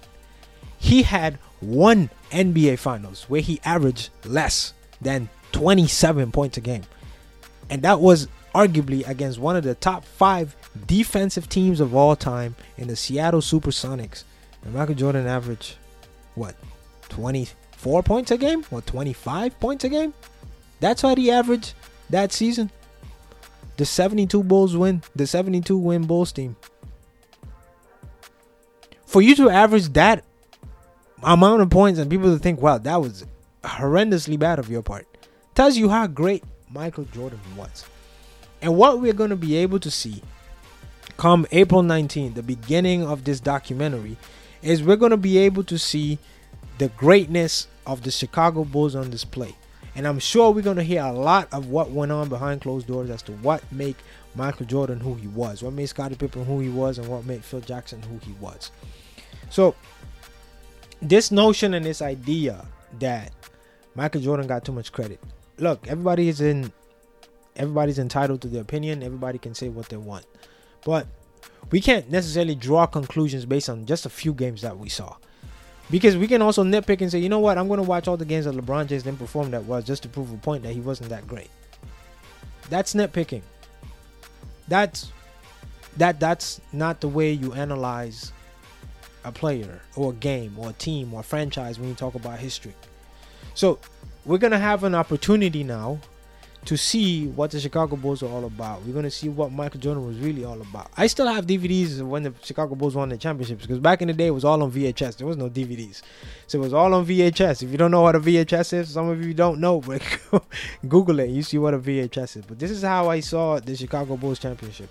He 0.79 1.03
had 1.03 1.39
one 1.61 2.11
NBA 2.31 2.79
Finals 2.79 3.25
where 3.29 3.41
he 3.41 3.61
averaged 3.65 4.11
less 4.25 4.73
than 5.01 5.29
27 5.53 6.33
points 6.33 6.57
a 6.57 6.61
game. 6.61 6.83
And 7.69 7.83
that 7.83 8.01
was 8.01 8.29
arguably 8.55 9.07
against 9.09 9.39
one 9.39 9.57
of 9.57 9.65
the 9.65 9.75
top 9.75 10.05
five 10.05 10.57
defensive 10.87 11.49
teams 11.49 11.81
of 11.81 11.95
all 11.95 12.17
time 12.17 12.57
in 12.77 12.89
the 12.89 12.97
Seattle 12.97 13.41
Supersonics. 13.41 14.25
And 14.65 14.75
Michael 14.75 14.95
Jordan 14.95 15.27
averaged, 15.27 15.77
what, 16.35 16.55
24 17.09 18.03
points 18.03 18.31
a 18.31 18.39
game? 18.39 18.65
Or 18.71 18.81
25 18.83 19.59
points 19.61 19.85
a 19.85 19.89
game? 19.89 20.15
That's 20.81 21.03
what 21.03 21.19
he 21.19 21.31
averaged 21.31 21.75
that 22.09 22.33
season. 22.33 22.71
The 23.77 23.85
72 23.85 24.43
Bulls 24.43 24.77
win, 24.77 25.03
the 25.15 25.27
72 25.27 25.77
win 25.77 26.07
Bulls 26.07 26.33
team. 26.33 26.57
For 29.07 29.23
you 29.23 29.35
to 29.37 29.51
average 29.51 29.93
that 29.95 30.25
amount 31.23 31.63
of 31.63 31.71
points 31.71 31.99
and 31.99 32.11
people 32.11 32.33
to 32.33 32.39
think, 32.39 32.61
wow, 32.61 32.79
that 32.79 33.01
was 33.01 33.27
horrendously 33.63 34.39
bad 34.39 34.59
of 34.59 34.71
your 34.71 34.83
part, 34.83 35.07
tells 35.55 35.77
you 35.77 35.89
how 35.89 36.07
great 36.07 36.45
Michael 36.71 37.05
Jordan 37.05 37.41
was. 37.57 37.85
And 38.63 38.77
what 38.77 39.01
we're 39.01 39.13
going 39.13 39.31
to 39.31 39.37
be 39.37 39.57
able 39.57 39.81
to 39.81 39.91
see 39.91 40.23
come 41.17 41.47
April 41.51 41.83
19, 41.83 42.35
the 42.35 42.43
beginning 42.43 43.03
of 43.07 43.25
this 43.25 43.41
documentary, 43.41 44.17
is 44.63 44.83
we're 44.83 44.97
going 44.97 45.11
to 45.11 45.17
be 45.17 45.39
able 45.39 45.65
to 45.65 45.79
see 45.79 46.19
the 46.79 46.89
greatness 46.91 47.67
of 47.87 48.03
the 48.03 48.11
Chicago 48.11 48.65
Bulls 48.65 48.95
on 48.95 49.11
display. 49.11 49.55
And 50.01 50.09
I'm 50.09 50.19
sure 50.19 50.51
we're 50.51 50.63
going 50.63 50.79
to 50.79 50.83
hear 50.83 51.03
a 51.03 51.13
lot 51.13 51.53
of 51.53 51.67
what 51.67 51.91
went 51.91 52.11
on 52.11 52.31
behind 52.31 52.63
closed 52.63 52.87
doors 52.87 53.11
as 53.11 53.21
to 53.25 53.33
what 53.33 53.63
made 53.71 53.97
Michael 54.35 54.65
Jordan 54.65 54.99
who 54.99 55.15
he 55.15 55.27
was, 55.27 55.63
what 55.63 55.75
made 55.75 55.91
Scottie 55.91 56.15
Pippen 56.15 56.47
who 56.47 56.59
he 56.59 56.71
was, 56.71 56.97
and 56.97 57.07
what 57.07 57.27
made 57.27 57.45
Phil 57.45 57.61
Jackson 57.61 58.01
who 58.05 58.17
he 58.25 58.33
was. 58.41 58.71
So, 59.51 59.75
this 61.03 61.31
notion 61.31 61.75
and 61.75 61.85
this 61.85 62.01
idea 62.01 62.67
that 62.99 63.31
Michael 63.95 64.23
Jordan 64.23 64.47
got 64.47 64.65
too 64.65 64.73
much 64.73 64.91
credit. 64.91 65.21
Look, 65.59 65.87
everybody 65.87 66.31
is 66.31 66.41
in 66.41 66.73
everybody's 67.55 67.99
entitled 67.99 68.41
to 68.41 68.49
their 68.49 68.63
opinion. 68.63 69.03
Everybody 69.03 69.37
can 69.37 69.55
say 69.55 69.69
what 69.69 69.91
they 69.91 69.99
want. 69.99 70.25
But 70.83 71.09
we 71.71 71.83
can't 71.83 72.11
necessarily 72.11 72.55
draw 72.55 72.87
conclusions 72.87 73.45
based 73.45 73.69
on 73.69 73.85
just 73.85 74.07
a 74.07 74.09
few 74.09 74.33
games 74.33 74.63
that 74.63 74.79
we 74.79 74.89
saw. 74.89 75.17
Because 75.91 76.17
we 76.17 76.29
can 76.29 76.41
also 76.41 76.63
nitpick 76.63 77.01
and 77.01 77.11
say, 77.11 77.19
you 77.19 77.29
know 77.29 77.41
what, 77.41 77.59
I'm 77.59 77.67
going 77.67 77.81
to 77.81 77.89
watch 77.89 78.07
all 78.07 78.17
the 78.17 78.25
games 78.25 78.45
that 78.45 78.55
LeBron 78.55 78.87
James 78.87 79.03
didn't 79.03 79.19
perform 79.19 79.51
that 79.51 79.65
well 79.65 79.83
just 79.83 80.03
to 80.05 80.09
prove 80.09 80.33
a 80.33 80.37
point 80.37 80.63
that 80.63 80.73
he 80.73 80.81
wasn't 80.81 81.09
that 81.11 81.27
great. 81.27 81.51
That's 82.69 82.95
nitpicking. 82.95 83.43
That's 84.69 85.11
that 85.97 86.21
that's 86.21 86.61
not 86.73 87.01
the 87.01 87.09
way 87.09 87.33
you 87.33 87.53
analyze 87.53 88.33
a 89.25 89.33
player 89.33 89.81
or 89.97 90.13
a 90.13 90.15
game 90.15 90.57
or 90.57 90.71
a 90.71 90.73
team 90.75 91.13
or 91.13 91.21
a 91.21 91.25
franchise 91.25 91.81
when 91.81 91.89
you 91.89 91.95
talk 91.97 92.15
about 92.15 92.39
history. 92.39 92.75
So 93.55 93.81
we're 94.25 94.39
gonna 94.39 94.59
have 94.59 94.85
an 94.85 94.95
opportunity 94.95 95.65
now 95.65 95.99
to 96.67 96.77
see 96.77 97.27
what 97.29 97.51
the 97.51 97.59
Chicago 97.59 97.97
Bulls 97.97 98.23
are 98.23 98.29
all 98.29 98.45
about. 98.45 98.83
We're 98.83 98.95
gonna 98.95 99.11
see 99.11 99.29
what 99.29 99.51
Michael 99.51 99.81
Jordan 99.81 100.07
was 100.07 100.19
really 100.19 100.45
all 100.45 100.61
about. 100.61 100.91
I 100.97 101.07
still 101.07 101.27
have 101.27 101.47
DVDs 101.47 102.03
when 102.03 102.23
the 102.23 102.35
Chicago 102.43 102.75
Bulls 102.75 102.95
won 102.95 103.09
the 103.09 103.17
championships 103.17 103.63
because 103.63 103.79
back 103.79 104.03
in 104.03 104.09
the 104.09 104.15
day 104.15 104.27
it 104.27 104.33
was 104.33 104.45
all 104.45 104.63
on 104.63 104.71
VHS. 104.71 105.17
There 105.17 105.27
was 105.27 105.37
no 105.37 105.49
DVDs, 105.49 106.03
so 106.47 106.59
it 106.59 106.63
was 106.63 106.75
all 106.75 106.93
on 106.93 107.07
VHS. 107.07 107.63
If 107.63 107.71
you 107.71 107.79
don't 107.79 107.91
know 107.91 108.03
what 108.03 108.15
a 108.15 108.21
VHS 108.21 108.75
is, 108.75 108.91
some 108.91 109.09
of 109.09 109.25
you 109.25 109.33
don't 109.33 109.59
know, 109.59 109.81
but 109.81 110.03
Google 110.89 111.21
it. 111.21 111.31
You 111.31 111.43
see 111.43 111.59
what 111.59 111.73
a 111.73 111.79
VHS 111.79 112.37
is. 112.37 112.45
But 112.45 112.59
this 112.59 112.71
is 112.71 112.83
how 112.83 113.09
I 113.09 113.21
saw 113.21 113.59
the 113.59 113.75
Chicago 113.75 114.17
Bulls 114.17 114.39
championship. 114.39 114.91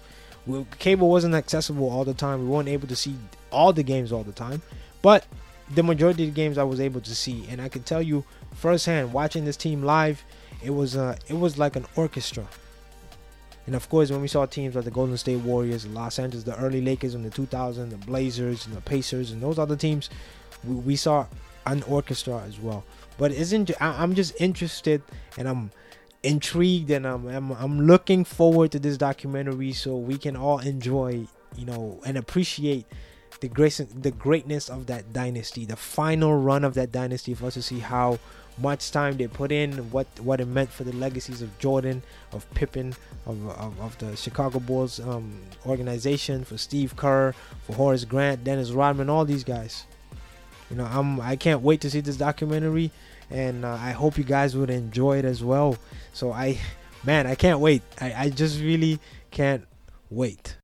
Cable 0.79 1.09
wasn't 1.09 1.35
accessible 1.35 1.89
all 1.89 2.03
the 2.03 2.13
time. 2.15 2.41
We 2.41 2.47
weren't 2.47 2.69
able 2.69 2.87
to 2.87 2.95
see 2.95 3.15
all 3.51 3.73
the 3.73 3.83
games 3.83 4.11
all 4.11 4.23
the 4.23 4.31
time, 4.31 4.63
but 5.03 5.27
the 5.75 5.83
majority 5.83 6.23
of 6.23 6.29
the 6.29 6.35
games 6.35 6.57
I 6.57 6.63
was 6.63 6.79
able 6.79 7.01
to 7.01 7.15
see, 7.15 7.45
and 7.49 7.61
I 7.61 7.69
can 7.69 7.83
tell 7.83 8.01
you 8.01 8.25
firsthand 8.55 9.13
watching 9.13 9.45
this 9.45 9.57
team 9.57 9.83
live 9.83 10.23
it 10.63 10.71
was 10.71 10.95
uh 10.95 11.15
it 11.27 11.37
was 11.37 11.57
like 11.57 11.75
an 11.75 11.85
orchestra. 11.95 12.47
And 13.65 13.75
of 13.75 13.87
course, 13.87 14.09
when 14.09 14.21
we 14.21 14.27
saw 14.27 14.45
teams 14.47 14.73
like 14.73 14.85
the 14.85 14.91
Golden 14.91 15.15
State 15.15 15.41
Warriors, 15.41 15.85
Los 15.85 16.17
Angeles, 16.17 16.43
the 16.43 16.57
early 16.57 16.81
Lakers 16.81 17.13
in 17.13 17.21
the 17.21 17.29
2000s, 17.29 17.91
the 17.91 17.97
Blazers, 17.97 18.65
and 18.65 18.75
the 18.75 18.81
Pacers, 18.81 19.29
and 19.29 19.43
those 19.43 19.59
other 19.59 19.75
teams, 19.75 20.09
we, 20.63 20.73
we 20.73 20.95
saw 20.95 21.27
an 21.67 21.83
orchestra 21.83 22.41
as 22.47 22.59
well. 22.59 22.83
But 23.17 23.31
isn't 23.31 23.69
I'm 23.79 24.15
just 24.15 24.39
interested 24.41 25.03
and 25.37 25.47
I'm 25.47 25.71
intrigued 26.23 26.89
and 26.89 27.05
I'm, 27.05 27.27
I'm 27.27 27.51
I'm 27.51 27.81
looking 27.81 28.23
forward 28.23 28.71
to 28.71 28.79
this 28.79 28.97
documentary 28.97 29.73
so 29.73 29.95
we 29.95 30.17
can 30.17 30.35
all 30.35 30.59
enjoy, 30.59 31.27
you 31.55 31.65
know, 31.65 32.01
and 32.05 32.17
appreciate 32.17 32.85
the 33.41 33.47
grace 33.47 33.77
the 33.77 34.11
greatness 34.11 34.69
of 34.69 34.87
that 34.87 35.13
dynasty, 35.13 35.65
the 35.65 35.75
final 35.75 36.35
run 36.35 36.63
of 36.63 36.73
that 36.73 36.91
dynasty 36.91 37.33
for 37.33 37.47
us 37.47 37.53
to 37.53 37.61
see 37.61 37.79
how 37.79 38.19
much 38.61 38.91
time 38.91 39.17
they 39.17 39.27
put 39.27 39.51
in, 39.51 39.91
what 39.91 40.07
what 40.21 40.41
it 40.41 40.47
meant 40.47 40.69
for 40.69 40.83
the 40.83 40.93
legacies 40.93 41.41
of 41.41 41.57
Jordan, 41.59 42.03
of 42.31 42.49
Pippen, 42.53 42.95
of, 43.25 43.49
of, 43.49 43.79
of 43.79 43.97
the 43.97 44.15
Chicago 44.15 44.59
Bulls 44.59 44.99
um, 44.99 45.39
organization, 45.65 46.43
for 46.43 46.57
Steve 46.57 46.95
Kerr, 46.95 47.33
for 47.65 47.73
Horace 47.73 48.05
Grant, 48.05 48.43
Dennis 48.43 48.71
Rodman, 48.71 49.09
all 49.09 49.25
these 49.25 49.43
guys. 49.43 49.85
You 50.69 50.77
know, 50.77 50.85
I'm 50.85 51.19
I 51.19 51.35
can't 51.35 51.61
wait 51.61 51.81
to 51.81 51.89
see 51.89 52.01
this 52.01 52.17
documentary, 52.17 52.91
and 53.31 53.65
uh, 53.65 53.73
I 53.73 53.91
hope 53.91 54.17
you 54.17 54.23
guys 54.23 54.55
would 54.55 54.69
enjoy 54.69 55.17
it 55.17 55.25
as 55.25 55.43
well. 55.43 55.77
So 56.13 56.31
I, 56.31 56.59
man, 57.03 57.25
I 57.25 57.35
can't 57.35 57.59
wait. 57.59 57.81
I, 57.99 58.13
I 58.13 58.29
just 58.29 58.59
really 58.61 58.99
can't 59.31 59.65
wait. 60.09 60.58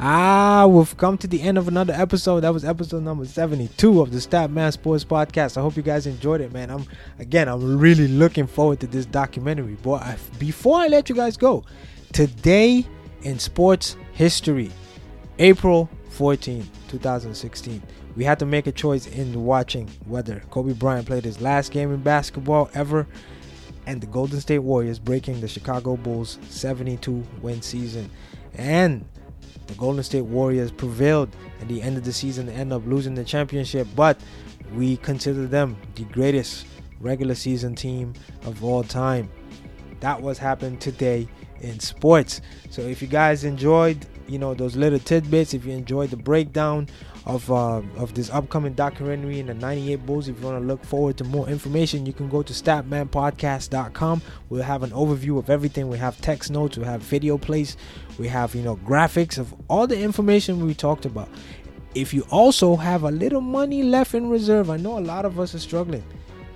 Ah, 0.00 0.66
we've 0.68 0.96
come 0.96 1.18
to 1.18 1.26
the 1.26 1.42
end 1.42 1.58
of 1.58 1.66
another 1.66 1.92
episode. 1.92 2.40
That 2.40 2.54
was 2.54 2.64
episode 2.64 3.02
number 3.02 3.24
72 3.24 4.00
of 4.00 4.12
the 4.12 4.18
Statman 4.18 4.72
Sports 4.72 5.04
Podcast. 5.04 5.56
I 5.56 5.60
hope 5.60 5.76
you 5.76 5.82
guys 5.82 6.06
enjoyed 6.06 6.40
it, 6.40 6.52
man. 6.52 6.70
I'm 6.70 6.86
again, 7.18 7.48
I'm 7.48 7.78
really 7.78 8.06
looking 8.06 8.46
forward 8.46 8.78
to 8.80 8.86
this 8.86 9.06
documentary. 9.06 9.76
But 9.82 10.18
before 10.38 10.78
I 10.78 10.86
let 10.86 11.08
you 11.08 11.16
guys 11.16 11.36
go, 11.36 11.64
Today 12.12 12.86
in 13.22 13.38
sports 13.38 13.96
history, 14.12 14.70
April 15.38 15.88
14, 16.10 16.66
2016, 16.88 17.82
we 18.16 18.24
had 18.24 18.38
to 18.38 18.46
make 18.46 18.66
a 18.66 18.72
choice 18.72 19.06
in 19.06 19.44
watching 19.44 19.88
whether 20.06 20.42
Kobe 20.50 20.72
Bryant 20.72 21.06
played 21.06 21.24
his 21.24 21.40
last 21.40 21.70
game 21.70 21.92
in 21.92 22.00
basketball 22.00 22.70
ever 22.74 23.06
and 23.86 24.00
the 24.00 24.06
Golden 24.06 24.40
State 24.40 24.60
Warriors 24.60 24.98
breaking 24.98 25.40
the 25.40 25.48
Chicago 25.48 25.96
Bulls 25.96 26.38
72 26.48 27.24
win 27.42 27.62
season. 27.62 28.10
And 28.54 29.04
the 29.68 29.74
Golden 29.74 30.02
State 30.02 30.22
Warriors 30.22 30.72
prevailed 30.72 31.34
at 31.60 31.68
the 31.68 31.80
end 31.80 31.96
of 31.96 32.04
the 32.04 32.12
season 32.12 32.46
to 32.46 32.52
end 32.52 32.72
up 32.72 32.84
losing 32.86 33.14
the 33.14 33.24
championship, 33.24 33.86
but 33.94 34.20
we 34.74 34.96
consider 34.96 35.46
them 35.46 35.76
the 35.94 36.04
greatest 36.04 36.66
regular 37.00 37.34
season 37.34 37.74
team 37.74 38.14
of 38.44 38.64
all 38.64 38.82
time. 38.82 39.30
That 40.00 40.20
was 40.20 40.38
happened 40.38 40.80
today 40.80 41.28
in 41.60 41.78
sports. 41.80 42.40
So 42.70 42.82
if 42.82 43.00
you 43.02 43.08
guys 43.08 43.44
enjoyed, 43.44 44.06
you 44.26 44.38
know, 44.38 44.54
those 44.54 44.76
little 44.76 44.98
tidbits, 44.98 45.54
if 45.54 45.64
you 45.64 45.72
enjoyed 45.72 46.10
the 46.10 46.16
breakdown 46.16 46.88
of 47.28 47.52
uh, 47.52 47.82
of 47.96 48.14
this 48.14 48.30
upcoming 48.30 48.72
documentary 48.72 49.38
in 49.38 49.46
the 49.46 49.54
98 49.54 50.06
Bulls, 50.06 50.28
if 50.28 50.40
you 50.40 50.46
want 50.46 50.60
to 50.60 50.66
look 50.66 50.82
forward 50.82 51.18
to 51.18 51.24
more 51.24 51.46
information, 51.46 52.06
you 52.06 52.14
can 52.14 52.28
go 52.28 52.42
to 52.42 52.52
statmanpodcast.com. 52.54 54.22
We'll 54.48 54.62
have 54.62 54.82
an 54.82 54.90
overview 54.90 55.38
of 55.38 55.50
everything. 55.50 55.88
We 55.88 55.98
have 55.98 56.18
text 56.22 56.50
notes, 56.50 56.78
we 56.78 56.84
have 56.84 57.02
video 57.02 57.36
plays, 57.36 57.76
we 58.18 58.28
have, 58.28 58.54
you 58.54 58.62
know, 58.62 58.76
graphics 58.76 59.36
of 59.36 59.54
all 59.68 59.86
the 59.86 60.00
information 60.00 60.64
we 60.66 60.74
talked 60.74 61.04
about. 61.04 61.28
If 61.94 62.14
you 62.14 62.26
also 62.30 62.76
have 62.76 63.02
a 63.02 63.10
little 63.10 63.42
money 63.42 63.82
left 63.82 64.14
in 64.14 64.30
reserve, 64.30 64.70
I 64.70 64.78
know 64.78 64.98
a 64.98 65.00
lot 65.00 65.26
of 65.26 65.38
us 65.38 65.54
are 65.54 65.58
struggling 65.58 66.04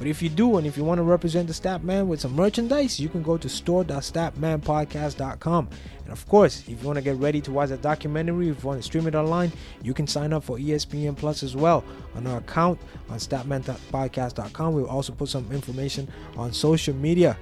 but 0.02 0.08
if 0.08 0.20
you 0.20 0.28
do, 0.28 0.56
and 0.56 0.66
if 0.66 0.76
you 0.76 0.82
want 0.82 0.98
to 0.98 1.04
represent 1.04 1.46
the 1.46 1.52
Statman 1.52 2.08
with 2.08 2.20
some 2.20 2.34
merchandise, 2.34 2.98
you 2.98 3.08
can 3.08 3.22
go 3.22 3.36
to 3.36 3.48
store.statmanpodcast.com. 3.48 5.68
And 6.02 6.10
of 6.10 6.28
course, 6.28 6.62
if 6.62 6.70
you 6.70 6.76
want 6.88 6.96
to 6.96 7.02
get 7.02 7.14
ready 7.18 7.40
to 7.40 7.52
watch 7.52 7.70
a 7.70 7.76
documentary, 7.76 8.48
if 8.48 8.64
you 8.64 8.68
want 8.68 8.80
to 8.80 8.84
stream 8.84 9.06
it 9.06 9.14
online, 9.14 9.52
you 9.80 9.94
can 9.94 10.08
sign 10.08 10.32
up 10.32 10.42
for 10.42 10.58
ESPN 10.58 11.16
Plus 11.16 11.44
as 11.44 11.54
well 11.54 11.84
on 12.16 12.26
our 12.26 12.38
account 12.38 12.80
on 13.10 13.18
statmanpodcast.com. 13.18 14.74
We'll 14.74 14.88
also 14.88 15.12
put 15.12 15.28
some 15.28 15.52
information 15.52 16.08
on 16.36 16.52
social 16.52 16.96
media. 16.96 17.38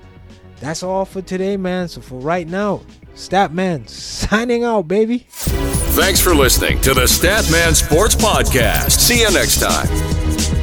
That's 0.61 0.83
all 0.83 1.07
for 1.07 1.23
today, 1.23 1.57
man. 1.57 1.89
So 1.89 2.03
for 2.03 2.21
right 2.21 2.47
now, 2.47 2.83
Statman 3.15 3.89
signing 3.89 4.65
out, 4.65 4.87
baby. 4.87 5.25
Thanks 5.31 6.21
for 6.21 6.35
listening 6.35 6.79
to 6.83 6.93
the 6.93 7.05
Statman 7.05 7.75
Sports 7.75 8.17
Podcast. 8.17 9.01
See 9.01 9.23
you 9.23 9.31
next 9.31 9.61
time. 9.61 10.60